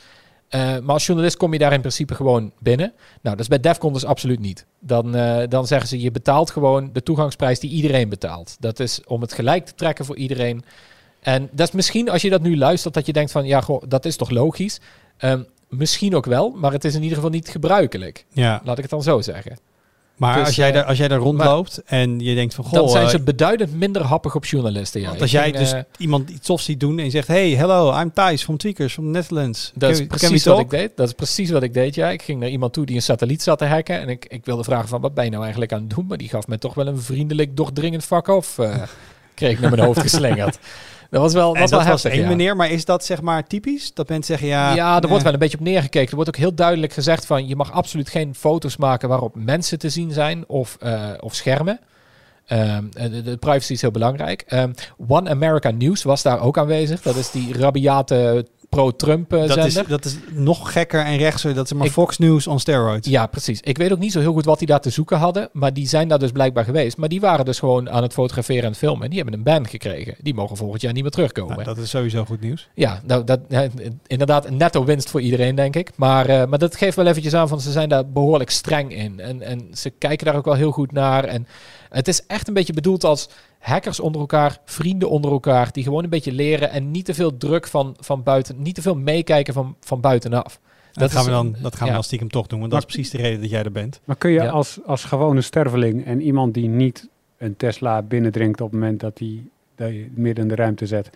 [0.48, 2.94] Eh, maar als journalist kom je daar in principe gewoon binnen.
[3.22, 4.66] Nou, dat is bij Defcon dus absoluut niet.
[4.80, 5.12] Dan,
[5.50, 8.56] dan zeggen ze, je betaalt gewoon de toegangsprijs die iedereen betaalt.
[8.60, 10.64] Dat is om het gelijk te trekken voor iedereen.
[11.22, 13.84] En dat is misschien, als je dat nu luistert, dat je denkt van, ja, goh,
[13.88, 14.80] dat is toch logisch?
[15.18, 18.26] Ehm, misschien ook wel, maar het is in ieder geval niet gebruikelijk.
[18.34, 19.58] Ja, Laat ik het dan zo zeggen.
[20.16, 22.74] maar Dus, als, jij eh, daar, als jij daar rondloopt en je denkt van, goh,
[22.74, 25.02] dan zijn eh, ze beduidend minder happig op journalisten.
[25.02, 25.08] Ja.
[25.08, 27.50] want als jij ging, dus eh, iemand iets tofs ziet doen en je zegt, hey,
[27.50, 29.72] hello, I'm Thijs from Tweakers from the Netherlands.
[29.76, 30.92] Dat is precies wat ik deed.
[30.96, 32.10] Dat is precies wat ik deed, ja.
[32.10, 34.00] Ik ging naar iemand toe die een satelliet zat te hacken.
[34.00, 36.06] En ik, ik wilde vragen van, wat ben je nou eigenlijk aan het doen?
[36.08, 38.58] Maar die gaf mij toch wel een vriendelijk, doordringend fuck off.
[38.58, 38.82] eh,
[39.34, 40.60] kreeg ik naar mijn hoofd geslingerd.
[41.12, 42.28] Dat was wel, dat wel was heftig, één ja.
[42.28, 43.94] meneer, maar is dat zeg maar typisch?
[43.94, 44.76] Dat mensen zeggen, ja...
[44.76, 46.10] Ja, er wordt wel een beetje op neergekeken.
[46.10, 49.80] Er wordt ook heel duidelijk gezegd van je mag absoluut geen foto's maken waarop mensen
[49.80, 51.80] te zien zijn of, eh, of schermen.
[52.46, 54.44] Ehm, eh, de, de privacy is heel belangrijk.
[54.48, 54.72] Ehm,
[55.08, 57.02] One America News was daar ook aanwezig.
[57.02, 58.46] Dat is die rabiate
[58.76, 61.54] pro-Trump eh, dat, is, dat is nog gekker en rechtser.
[61.54, 63.08] Dat is maar Ik- Fox News on steroids.
[63.08, 63.60] Ja, precies.
[63.62, 65.50] Ik weet ook niet zo heel goed wat die daar te zoeken hadden.
[65.52, 66.98] Maar die zijn daar dus blijkbaar geweest.
[66.98, 69.04] Maar die waren dus gewoon aan het fotograferen en filmen.
[69.04, 70.16] En die hebben een ban gekregen.
[70.22, 71.54] Die mogen volgend jaar niet meer terugkomen.
[71.54, 72.70] Nou, dat is sowieso goed nieuws.
[72.74, 73.40] Ja, nou, dat,
[74.08, 75.92] inderdaad een netto winst voor iedereen, denk ik.
[75.96, 79.20] Maar, eh, maar dat geeft wel eventjes aan van ze zijn daar behoorlijk streng in.
[79.20, 81.24] En, en ze kijken daar ook wel heel goed naar.
[81.24, 81.48] En
[81.90, 83.30] het is echt een beetje bedoeld als
[83.62, 87.38] hackers onder elkaar, vrienden onder elkaar, die gewoon een beetje leren en niet te veel
[87.38, 90.60] druk van, van buiten, niet te veel meekijken van, van buitenaf.
[90.92, 92.86] Dat, gaan is we dan, dat gaan we dan stiekem toch doen, want dat is
[92.86, 94.02] precies de reden dat jij er bent.
[94.04, 94.50] Maar kun je Ja.
[94.50, 99.20] als, als gewone sterveling en iemand die niet een Tesla binnendringt op het moment dat
[99.20, 99.44] hij
[99.76, 101.10] dat je midden in de ruimte zet,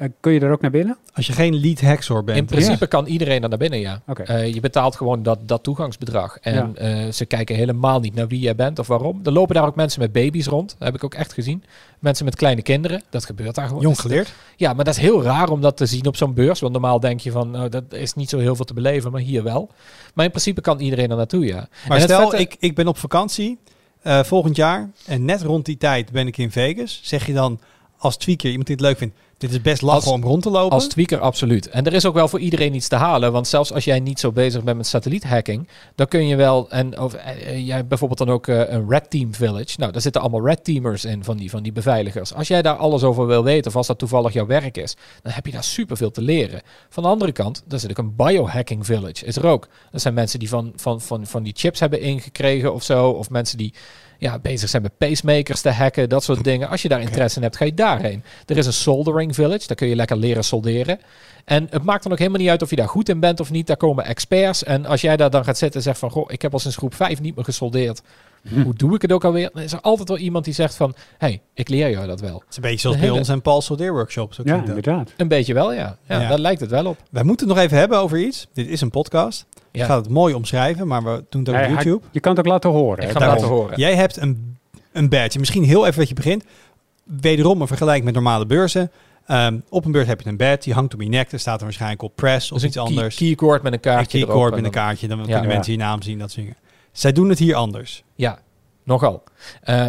[0.00, 0.96] eh, kun je er ook naar binnen?
[1.14, 2.38] Als je geen lead hacksaw bent.
[2.38, 4.02] In principe kan iedereen er naar binnen, ja.
[4.24, 6.38] Eh, je betaalt gewoon dat, dat toegangsbedrag.
[6.40, 7.04] En Ja.
[7.06, 9.20] eh, ze kijken helemaal niet naar wie jij bent of waarom.
[9.24, 10.68] Er lopen daar ook mensen met baby's rond.
[10.78, 11.64] Dat heb ik ook echt gezien.
[11.98, 13.02] Mensen met kleine kinderen.
[13.10, 13.82] Dat gebeurt daar gewoon.
[13.82, 14.32] Jong geleerd.
[14.56, 16.60] Ja, maar dat is heel raar om dat te zien op zo'n beurs.
[16.60, 19.20] Want normaal denk je van, nou, dat is niet zo heel veel te beleven, maar
[19.20, 19.70] hier wel.
[20.14, 21.68] Maar in principe kan iedereen er naartoe, ja.
[21.88, 23.58] Maar En stel, vette- ik, ik ben op vakantie
[24.02, 27.00] eh, volgend jaar en net rond die tijd ben ik in Vegas.
[27.02, 27.60] Zeg je dan
[27.98, 30.50] als tweaker, iemand die het leuk vindt, dit is best lachen Als- om rond te
[30.50, 30.70] lopen?
[30.70, 31.68] Als tweaker absoluut.
[31.68, 33.32] En er is ook wel voor iedereen iets te halen.
[33.32, 36.70] Want zelfs als jij niet zo bezig bent met satelliethacking, dan kun je wel.
[36.70, 39.74] En of, eh, eh, jij hebt bijvoorbeeld dan ook eh, een Red Team Village.
[39.76, 42.34] Nou, daar zitten allemaal Red Teamers in van die, van die beveiligers.
[42.34, 45.32] Als jij daar alles over wil weten, of als dat toevallig jouw werk is, dan
[45.32, 46.62] heb je daar superveel te leren.
[46.88, 49.24] Van de andere kant, daar zit ook een Biohacking Village.
[49.24, 49.68] Is er ook.
[49.90, 53.08] Dat zijn mensen die van, van, van, van die chips hebben ingekregen of zo.
[53.10, 53.74] Of mensen die
[54.20, 56.68] ja, bezig zijn met pacemakers te hacken, dat soort dingen.
[56.68, 58.22] Als je daar interesse in hebt, ga je daarheen.
[58.46, 60.98] Er is een soldering village, daar kun je lekker leren solderen.
[61.44, 63.50] En het maakt dan ook helemaal niet uit of je daar goed in bent of
[63.50, 63.66] niet.
[63.66, 64.64] Daar komen experts.
[64.64, 66.10] En als jij daar dan gaat zitten en zegt van...
[66.10, 68.02] Goh, ik heb al sinds groep 5 niet meer gesoldeerd.
[68.48, 68.62] Hm.
[68.62, 69.50] Hoe doe ik het ook alweer?
[69.52, 70.94] Dan is er altijd wel iemand die zegt van...
[71.18, 72.34] hey, ik leer jou dat wel.
[72.34, 74.36] Het is een beetje zoals bij hele- ons en Paul Soldeer workshops.
[74.36, 75.12] Zo Ja, inderdaad.
[75.16, 75.96] Een beetje wel, ja.
[76.08, 76.28] Ja, Ja.
[76.28, 76.96] daar lijkt het wel op.
[77.10, 78.46] Wij moeten het nog even hebben over iets.
[78.52, 79.46] Dit is een podcast.
[79.72, 79.80] Ja.
[79.80, 82.04] Ik ga het mooi omschrijven, maar we doen het ook op hij- YouTube.
[82.10, 83.04] je kan het ook laten horen.
[83.04, 83.78] Ik ga laten horen.
[83.78, 84.56] Jij hebt een,
[84.92, 85.38] een badge.
[85.38, 86.44] Misschien heel even wat je begint.
[87.04, 88.90] Wederom een vergelijking met normale beurzen.
[89.26, 91.32] Ehm, op een beurs heb je een badge, die hangt om je nek.
[91.32, 93.16] Er staat er waarschijnlijk op press of Dus iets een key- anders.
[93.16, 94.30] keycord met een Een kaartje erop.
[94.30, 95.08] keycord met een kaartje.
[95.08, 95.24] Dan Ja.
[95.24, 95.48] kunnen Ja.
[95.54, 96.56] mensen je naam zien, dat zingen.
[96.92, 98.02] Zij doen het hier anders.
[98.14, 98.38] Ja,
[98.84, 99.22] nogal.
[99.62, 99.86] Eh,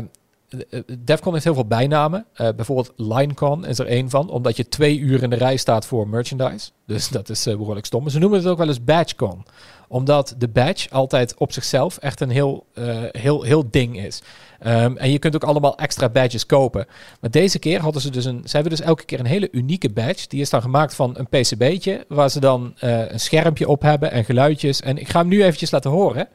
[0.69, 2.25] eh, Defcon heeft heel veel bijnamen.
[2.33, 5.85] Eh, bijvoorbeeld Linecon is er één van, omdat je twee uur in de rij staat
[5.85, 6.69] voor merchandise.
[6.91, 8.09] Dus dat is eh, behoorlijk stom.
[8.09, 9.45] Ze noemen het ook wel eens BadgeCon,
[9.87, 14.21] omdat de badge altijd op zichzelf echt een heel, eh, heel, heel ding is.
[14.59, 16.85] Ehm, en je kunt ook allemaal extra badges kopen.
[17.21, 19.89] Maar deze keer hadden ze dus een, ze hebben dus elke keer een hele unieke
[19.89, 20.27] badge.
[20.27, 24.11] Die is dan gemaakt van een PCB'tje, waar ze dan eh, een schermpje op hebben
[24.11, 24.81] en geluidjes.
[24.81, 26.27] En ik ga hem nu eventjes laten horen.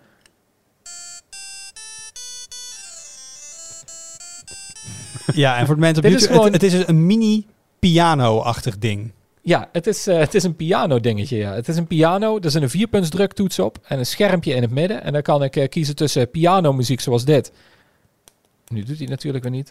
[5.34, 7.46] Ja, en voor de mensen op is gewoon- het, het is een mini
[7.78, 9.12] piano-achtig ding.
[9.42, 11.36] Ja, het is, eh, het is een piano dingetje.
[11.36, 11.52] Ja.
[11.52, 15.02] Het is een piano, er zit een vierpuntsdruktoets op en een schermpje in het midden.
[15.02, 17.52] En dan kan ik eh, kiezen tussen pianomuziek zoals dit.
[18.68, 19.68] Nu doet hij natuurlijk weer niet.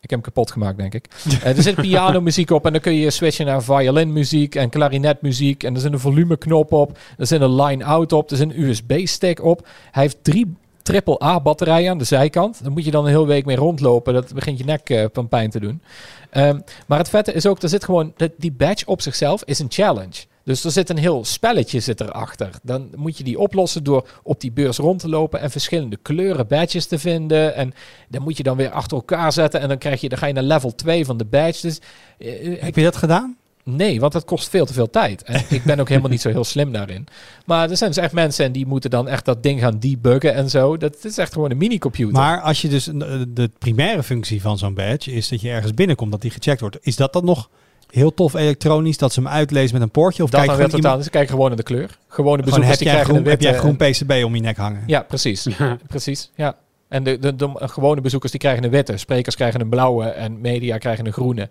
[0.00, 1.06] Ik heb hem kapot gemaakt, denk ik.
[1.42, 5.62] Eh, er zit pianomuziek op en dan kun je switchen naar violinmuziek en klarinetmuziek.
[5.62, 6.98] En er zit een volumeknop op.
[7.18, 8.30] Er zit een line-out op.
[8.30, 9.68] Er zit een USB-stick op.
[9.90, 10.54] Hij heeft drie
[10.86, 12.62] triple-A batterijen aan de zijkant.
[12.62, 14.14] Dan moet je dan een hele week mee rondlopen.
[14.14, 15.82] Dat begint je nek eh, van pijn te doen.
[16.30, 19.66] Ehm, maar het vette is ook, er zit gewoon, die badge op zichzelf is een
[19.70, 20.24] challenge.
[20.44, 22.50] Dus er zit een heel spelletje zit erachter.
[22.62, 26.46] Dan moet je die oplossen door op die beurs rond te lopen en verschillende kleuren
[26.46, 27.54] badges te vinden.
[27.54, 27.74] En
[28.08, 30.32] dan moet je dan weer achter elkaar zetten en dan, krijg je, dan ga je
[30.32, 31.66] naar level 2 van de badge.
[31.66, 31.80] Dus
[32.18, 33.36] eh, eh, Heb je dat gedaan?
[33.70, 35.22] Nee, want dat kost veel te veel tijd.
[35.22, 37.06] En ik ben ook helemaal niet zo heel slim daarin.
[37.46, 40.34] Maar er zijn dus echt mensen en die moeten dan echt dat ding gaan debuggen
[40.34, 40.76] en zo.
[40.76, 42.12] Dat is echt gewoon een mini-computer.
[42.14, 42.94] Maar als je dus eh,
[43.28, 46.78] de primaire functie van zo'n badge is dat je ergens binnenkomt, dat die gecheckt wordt.
[46.80, 47.48] Is dat dan nog
[47.90, 50.22] heel tof elektronisch dat ze hem uitlezen met een poortje?
[50.22, 50.84] Of dat kijk gewoon totaal.
[50.84, 51.80] iemand, Dus kijk gewoon naar de kleur.
[51.88, 54.34] Gewone gewoon, bezoekers heb die jij krijgen groen, een heb jij groen en- PCB om
[54.34, 54.82] je nek hangen?
[54.86, 55.46] Ja, precies.
[55.86, 56.56] precies, ja.
[56.88, 60.40] En de, de, de gewone bezoekers die krijgen een witte, sprekers krijgen een blauwe en
[60.40, 61.48] media krijgen een groene.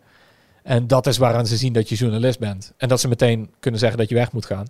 [0.66, 2.74] En dat is waaraan ze zien dat je journalist bent.
[2.78, 4.66] En dat ze meteen kunnen zeggen dat je weg moet gaan.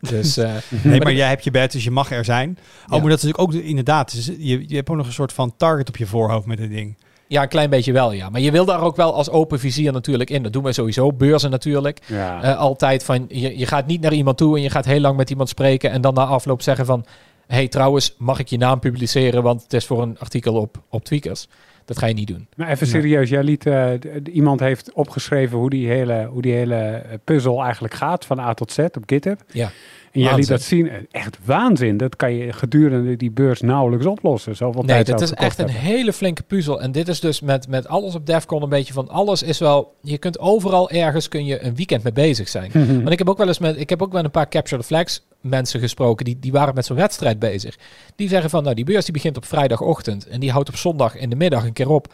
[0.00, 0.50] Dus eh,
[0.82, 2.50] Nee, Maar jij hebt je badge, dus je mag er zijn.
[2.50, 2.98] Oh, Ja.
[3.00, 4.14] maar dat is natuurlijk ook de- inderdaad.
[4.14, 6.70] dus je, je hebt ook nog een soort van target op je voorhoofd met dit
[6.70, 6.96] ding.
[7.28, 8.28] ja, een klein beetje wel, ja.
[8.30, 10.42] Maar je wil daar ook wel als open vizier natuurlijk in.
[10.42, 11.98] Dat doen wij sowieso, beurzen natuurlijk.
[12.06, 12.42] Ja.
[12.42, 15.16] Eh, altijd van, je, je gaat niet naar iemand toe en je gaat heel lang
[15.16, 17.04] met iemand spreken en dan na afloop zeggen van,
[17.46, 21.04] hey trouwens, mag ik je naam publiceren, want het is voor een artikel op, op
[21.04, 21.48] Tweakers.
[21.86, 22.46] Dat ga je niet doen.
[22.56, 26.74] Maar even serieus, jij liet, d- iemand heeft opgeschreven hoe die hele, hoe die hele
[26.74, 29.40] eh, puzzel eigenlijk gaat van A tot Z op GitHub.
[29.52, 29.70] Ja.
[30.16, 30.90] En jij liet dat zien.
[31.10, 31.96] Echt waanzin.
[31.96, 34.56] Dat kan je gedurende die beurs nauwelijks oplossen.
[34.56, 36.80] Zoveel Nee, tijd dat is echt een hele flinke puzzel.
[36.80, 39.94] En dit is dus met, met alles op Defcon een beetje van alles is wel.
[40.02, 42.70] Je kunt overal ergens kun je een weekend mee bezig zijn.
[43.02, 44.86] Want ik heb ook wel eens met, ik heb ook wel een paar Capture the
[44.86, 47.78] Flags mensen gesproken die, die waren met zo'n wedstrijd bezig.
[48.16, 51.16] Die zeggen van, nou die beurs die begint op vrijdagochtend en die houdt op zondag
[51.16, 52.12] in de middag een keer op.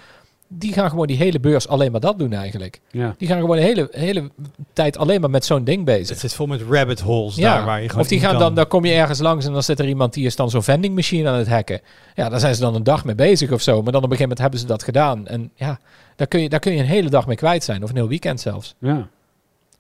[0.59, 2.81] Die gaan gewoon die hele beurs alleen maar dat doen eigenlijk.
[2.91, 3.15] Ja.
[3.19, 4.31] Die gaan gewoon de hele, hele
[4.73, 6.09] tijd alleen maar met zo'n ding bezig.
[6.09, 8.67] Het zit vol met rabbit holes daar waar je gewoon of die gaan dan, dan
[8.67, 11.29] kom je ergens langs en dan zit er iemand die is dan zo'n vending machine
[11.29, 11.81] aan het hacken.
[12.15, 13.83] Ja, daar zijn ze dan een dag mee bezig of zo.
[13.83, 15.27] Maar dan op een gegeven moment hebben ze dat gedaan.
[15.27, 15.79] En ja,
[16.17, 17.83] daar kun je, daar kun je een hele dag mee kwijt zijn.
[17.83, 18.75] Of een heel weekend zelfs.
[18.79, 19.09] ja.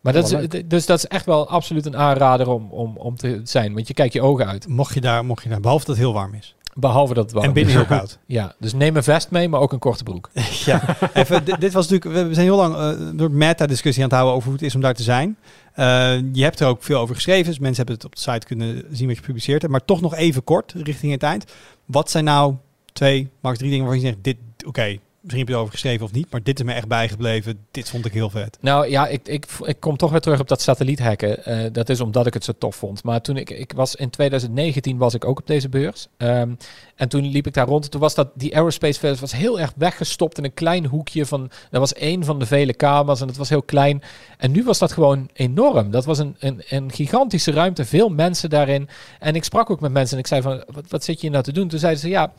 [0.00, 3.40] Maar dat is, dus dat is echt wel absoluut een aanrader om, om, om te
[3.44, 3.74] zijn.
[3.74, 4.68] Want je kijkt je ogen uit.
[4.68, 6.54] Mocht je daar, mocht je daar, behalve dat het heel warm is.
[6.74, 7.78] Behalve dat het warm en binnen is.
[7.78, 8.18] heel koud.
[8.26, 10.30] Ja, dus neem een vest mee, maar ook een korte broek.
[10.64, 14.36] ja, even, dit, was natuurlijk, we zijn heel lang eh, door meta-discussie aan het houden
[14.36, 15.36] over hoe het is om daar te zijn.
[15.72, 15.84] Eh,
[16.32, 18.84] je hebt er ook veel over geschreven, dus mensen hebben het op de site kunnen
[18.90, 19.72] zien wat je gepubliceerd hebt.
[19.72, 21.52] Maar toch nog even kort, richting het eind.
[21.84, 22.54] Wat zijn nou
[22.92, 26.12] twee, max drie dingen waarvan je zegt, dit, oké, misschien heb je erover geschreven of
[26.12, 27.66] niet, maar dit is me echt bijgebleven.
[27.70, 28.58] Dit vond ik heel vet.
[28.60, 31.44] Nou ja, ik, ik, ik kom toch weer terug op dat satelliethacken.
[31.44, 33.04] Eh dat is omdat ik het zo tof vond.
[33.04, 36.06] Maar toen ik, ik was in 2019 was ik ook op deze beurs.
[36.16, 36.54] Ehm,
[36.96, 37.90] en toen liep ik daar rond.
[37.90, 41.50] Toen was dat die aerospace fair was heel erg weggestopt in een klein hoekje van.
[41.70, 44.02] Dat was één van de vele kamers en het was heel klein.
[44.38, 45.90] En nu was dat gewoon enorm.
[45.90, 48.88] Dat was een, een, een gigantische ruimte, veel mensen daarin.
[49.18, 51.42] En ik sprak ook met mensen en ik zei van, wat, wat zit je nou
[51.42, 51.68] te doen?
[51.68, 52.32] Toen zeiden ze ja.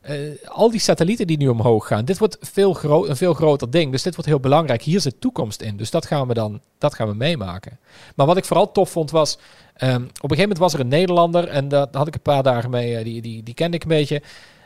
[0.00, 3.92] Eh, al die satellieten die nu omhoog gaan, dit wordt veel een veel groter ding.
[3.92, 4.82] Dus dit wordt heel belangrijk.
[4.82, 5.76] Hier zit toekomst in.
[5.76, 7.78] Dus dat gaan we dan dat gaan we meemaken.
[8.14, 9.38] Maar wat ik vooral tof vond was,
[9.74, 12.42] ehm, op een gegeven moment was er een Nederlander en daar had ik een paar
[12.42, 14.22] dagen mee, eh, die, die, die kende ik een beetje.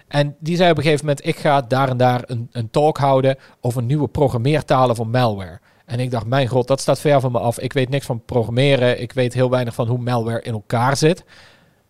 [0.09, 2.99] En die zei op een gegeven moment, ik ga daar en daar een, een talk
[2.99, 5.61] houden over nieuwe programmeertalen voor malware.
[5.87, 7.59] En ik dacht, mijn god, dat staat ver van me af.
[7.59, 9.01] Ik weet niks van programmeren.
[9.01, 11.24] Ik weet heel weinig van hoe malware in elkaar zit.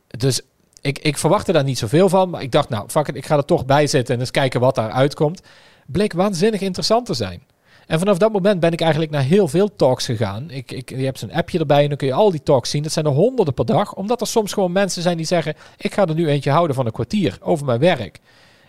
[0.07, 0.41] Dus
[0.83, 2.31] ik, ik verwachtte daar niet zoveel van.
[2.31, 4.75] Maar ik dacht, nou, fuck ik ga er toch bij zitten en eens kijken wat
[4.75, 5.43] daar uitkomt.
[5.87, 7.43] Bleek waanzinnig interessant te zijn.
[7.87, 10.51] En vanaf dat moment ben ik eigenlijk naar heel veel talks gegaan.
[10.51, 12.83] Ik, ik, je hebt zo'n appje erbij en dan kun je al die talks zien.
[12.83, 13.95] Dat zijn er honderden per dag.
[13.95, 15.55] Omdat er soms gewoon mensen zijn die zeggen...
[15.77, 18.21] ik ga er nu eentje houden van een kwartier over mijn werk.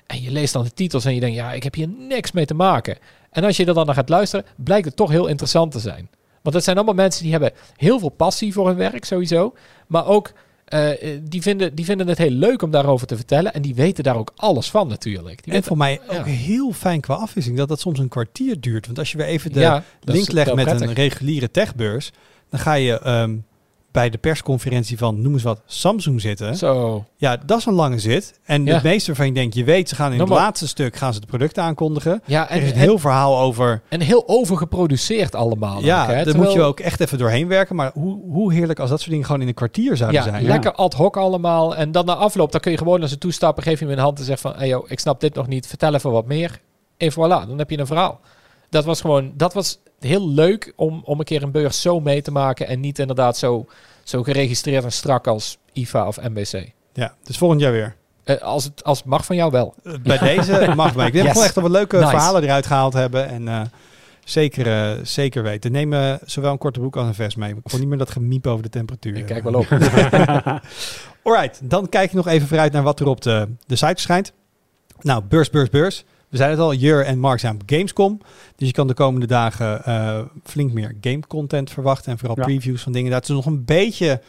[0.07, 1.36] En je leest dan de titels en je denkt...
[1.36, 2.97] ja, ik heb hier niks mee te maken.
[3.32, 4.45] En als je er dan naar gaat luisteren...
[4.55, 6.09] blijkt het toch heel interessant te zijn.
[6.41, 9.53] Want het zijn allemaal mensen die hebben heel veel passie voor hun werk sowieso.
[9.88, 10.32] Maar ook...
[10.66, 13.53] eh, eh, die, vinden, die vinden het heel leuk om daarover te vertellen.
[13.53, 15.43] En die weten daar ook alles van natuurlijk.
[15.43, 16.18] Die En voor mij ja.
[16.20, 18.86] ook heel fijn qua afwisseling dat dat soms een kwartier duurt.
[18.86, 20.88] Want als je weer even de Ja, link legt met prettig.
[20.88, 22.11] een reguliere techbeurs,
[22.49, 23.36] dan ga je ehm,
[23.93, 26.55] bij de persconferentie van, noem eens wat, Samsung zitten.
[26.55, 27.05] Zo.
[27.17, 28.39] Ja, dat is een lange zit.
[28.43, 28.73] En Ja.
[28.73, 31.19] het meeste waarvan je denkt, je weet, ze gaan in het laatste stuk gaan ze
[31.19, 32.21] de producten aankondigen.
[32.25, 33.81] Ja, er en, is een en- heel verhaal over.
[33.89, 35.81] En heel overgeproduceerd allemaal.
[35.83, 37.75] ja, daar Terwijl- moet je ook echt even doorheen werken.
[37.75, 40.43] Maar hoe, hoe heerlijk als dat soort dingen gewoon in een kwartier zouden Ja, zijn.
[40.45, 41.75] lekker ad hoc allemaal.
[41.75, 43.99] En dan na afloop, dan kun je gewoon naar ze toestappen, geef je hem een
[44.03, 46.59] hand en zeg van, hey joh, ik snap dit nog niet, vertel even wat meer.
[46.97, 47.15] En voilà,
[47.47, 48.19] dan heb je een verhaal.
[48.74, 52.21] Dat was gewoon, dat was heel leuk om, om een keer een beurs zo mee
[52.21, 53.65] te maken en niet inderdaad zo,
[54.03, 56.71] zo geregistreerd en strak als IFA of MBC.
[56.93, 57.95] Ja, dus volgend jaar weer.
[58.24, 59.74] Eh, als, het, als het mag van jou wel.
[59.84, 61.07] Eh, Bij deze mag mij.
[61.07, 61.32] Ik denk Yes.
[61.34, 62.09] gewoon echt dat we leuke Nice.
[62.09, 63.28] verhalen eruit gehaald hebben.
[63.28, 63.61] En eh,
[64.24, 65.71] zeker, eh, zeker weten.
[65.71, 67.49] Neem zowel een korte broek als een vest mee.
[67.55, 69.15] Ik wil niet meer dat gemiep over de temperatuur.
[69.17, 69.67] Ik kijk wel op.
[71.24, 74.32] Alright, dan kijk ik nog even vooruit naar wat er op de, de site verschijnt.
[75.01, 76.03] Nou, beurs, beurs, beurs.
[76.34, 78.21] We zeiden het al, Jur en Mark zijn op Gamescom.
[78.55, 82.11] Dus je kan de komende dagen eh, flink meer game content verwachten.
[82.11, 82.43] En vooral Ja.
[82.43, 83.11] previews van dingen.
[83.11, 84.21] Dat is nog een beetje...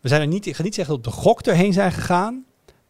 [0.00, 1.92] We zijn er niet, ik ga niet zeggen dat we op de gok erheen zijn
[1.92, 2.44] gegaan.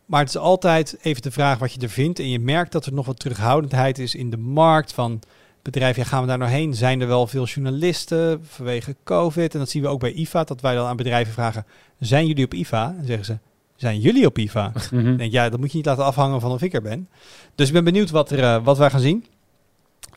[0.07, 2.19] Maar het is altijd even de vraag wat je er vindt.
[2.19, 5.21] En je merkt dat er nog wat terughoudendheid is in de markt van
[5.63, 6.03] bedrijven.
[6.03, 6.75] Ja, gaan we daar nou heen?
[6.75, 9.53] Zijn er wel veel journalisten vanwege COVID?
[9.53, 10.45] En dat zien we ook bij IFA.
[10.45, 11.67] Dat wij dan aan bedrijven vragen,
[11.99, 12.95] zijn jullie op IFA?
[12.99, 13.39] En zeggen ze,
[13.83, 14.73] zijn jullie op IFA?
[14.91, 15.09] Mhm.
[15.13, 17.09] Ik denk, ja, dat moet je niet laten afhangen van of ik er ben.
[17.55, 19.25] Dus ik ben benieuwd wat, er, eh, wat wij gaan zien.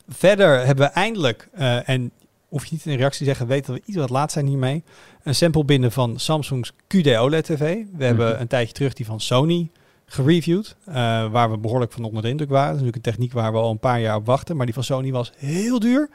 [0.08, 2.10] Verder hebben we eindelijk, eh, en
[2.48, 4.82] hoef je niet in reactie te zeggen, weet dat we iets wat laat zijn hiermee,
[5.22, 7.76] een sample binnen van Samsung's QD OLED TV.
[7.96, 8.40] We hebben Mhm.
[8.40, 9.70] een tijdje terug die van Sony
[10.06, 10.94] gereviewd, eh,
[11.30, 12.66] waar we behoorlijk van onder de indruk waren.
[12.72, 14.74] Dat is natuurlijk een techniek waar we al een paar jaar op wachten, maar die
[14.74, 16.08] van Sony was heel duur.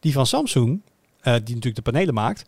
[0.00, 0.80] Die van Samsung,
[1.22, 2.44] die natuurlijk de panelen maakt,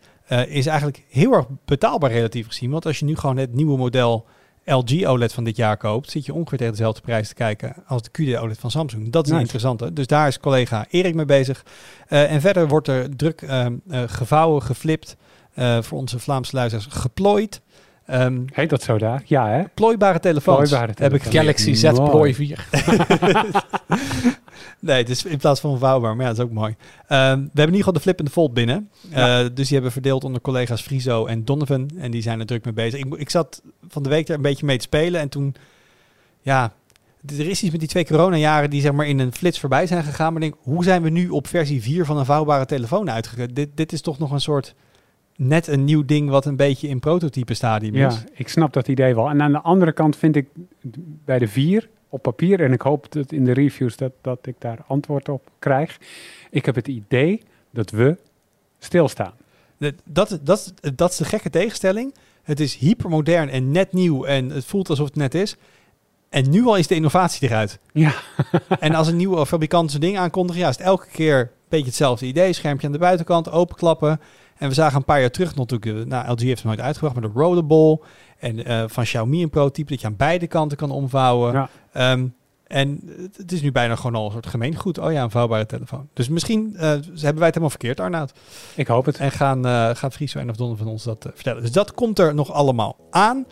[0.47, 2.69] is eigenlijk heel erg betaalbaar relatief gezien.
[2.71, 4.25] Want als je nu gewoon het nieuwe model
[4.69, 8.01] LG OLED van dit jaar koopt, zit je ongeveer tegen dezelfde prijs te kijken als
[8.01, 9.11] de QD OLED van Samsung.
[9.11, 9.53] Dat is een Nice.
[9.53, 9.93] interessante.
[9.93, 11.65] Dus daar is collega Erik mee bezig.
[12.07, 15.15] Eh, en verder wordt er druk ehm, eh, gevouwen, geflipt,
[15.53, 17.61] eh, voor onze Vlaamse luisteraars geplooid.
[18.09, 19.21] Ehm, Heet dat zo daar?
[19.25, 19.63] Ja, hè?
[19.73, 20.69] plooibare telefoons.
[20.69, 21.23] Plooibare Heb ik.
[21.23, 22.09] Galaxy Z Mooi.
[22.09, 22.65] Ploy 4.
[24.79, 26.75] Nee, het is in plaats van vouwbaar, maar ja, dat is ook mooi.
[27.07, 28.89] Ehm, we hebben in ieder geval de Flip en de Fold binnen.
[29.09, 29.39] Ja.
[29.39, 31.89] Eh, dus die hebben verdeeld onder collega's Friso en Donovan.
[31.97, 32.99] En die zijn er druk mee bezig.
[32.99, 35.21] Ik, ik zat van de week er een beetje mee te spelen.
[35.21, 35.55] En toen,
[36.41, 36.73] ja,
[37.27, 40.03] er is iets met die twee coronajaren die zeg maar in een flits voorbij zijn
[40.03, 40.33] gegaan.
[40.33, 43.47] Maar ik denk, hoe zijn we nu op versie 4 van een vouwbare telefoon uitgegaan?
[43.53, 44.75] Dit, dit is toch nog een soort,
[45.39, 48.23] net een nieuw ding wat een beetje in prototype stadium Ja, is.
[48.33, 49.29] ik snap dat idee wel.
[49.29, 50.47] En aan de andere kant vind ik
[51.25, 54.55] bij de vier op papier, en ik hoop dat in de reviews dat, dat ik
[54.59, 55.97] daar antwoord op krijg.
[56.49, 58.17] Ik heb het idee dat we
[58.79, 59.33] stilstaan.
[59.77, 62.13] Dat, dat, dat, dat is de gekke tegenstelling.
[62.43, 65.55] Het is hypermodern en net nieuw en het voelt alsof het net is.
[66.29, 67.79] En nu al is de innovatie eruit.
[67.93, 68.13] Ja.
[68.79, 71.85] en als een nieuwe fabrikant zijn ding aankondigt, ja, is het elke keer een beetje
[71.85, 72.53] hetzelfde idee.
[72.53, 74.19] Schermpje aan de buitenkant, openklappen.
[74.59, 77.15] En we zagen een paar jaar terug natuurlijk, eh, nou, LG heeft het nooit uitgebracht,
[77.19, 77.99] maar de Rollable.
[78.39, 81.53] En eh, van Xiaomi een prototype dat je aan beide kanten kan omvouwen.
[81.53, 81.69] Ja.
[81.93, 82.27] Ehm,
[82.67, 83.01] en
[83.37, 84.97] het- is nu bijna gewoon al een soort gemeengoed.
[84.97, 86.07] Oh ja, een vouwbare telefoon.
[86.13, 88.31] Dus misschien eh, hebben wij het helemaal verkeerd, Arnoud.
[88.75, 89.17] Ik hoop het.
[89.17, 89.63] En gaan,
[89.95, 91.61] gaan Friso en of Don van ons dat vertellen.
[91.61, 93.45] Dus dat komt er nog allemaal aan.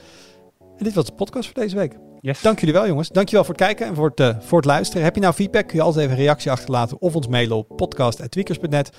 [0.77, 1.97] En dit was de podcast voor deze week.
[2.21, 2.41] Yes.
[2.41, 3.09] Dank jullie wel, jongens.
[3.09, 5.03] Dank je wel voor het kijken en voor het, voor het luisteren.
[5.03, 5.67] Heb je nou feedback?
[5.67, 8.91] Kun je altijd even een reactie achterlaten of ons mailen op podcast.tweakers.net.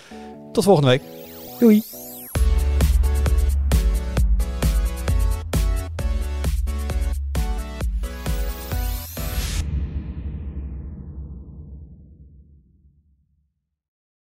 [0.52, 1.02] Tot volgende week.
[1.60, 1.82] Doei.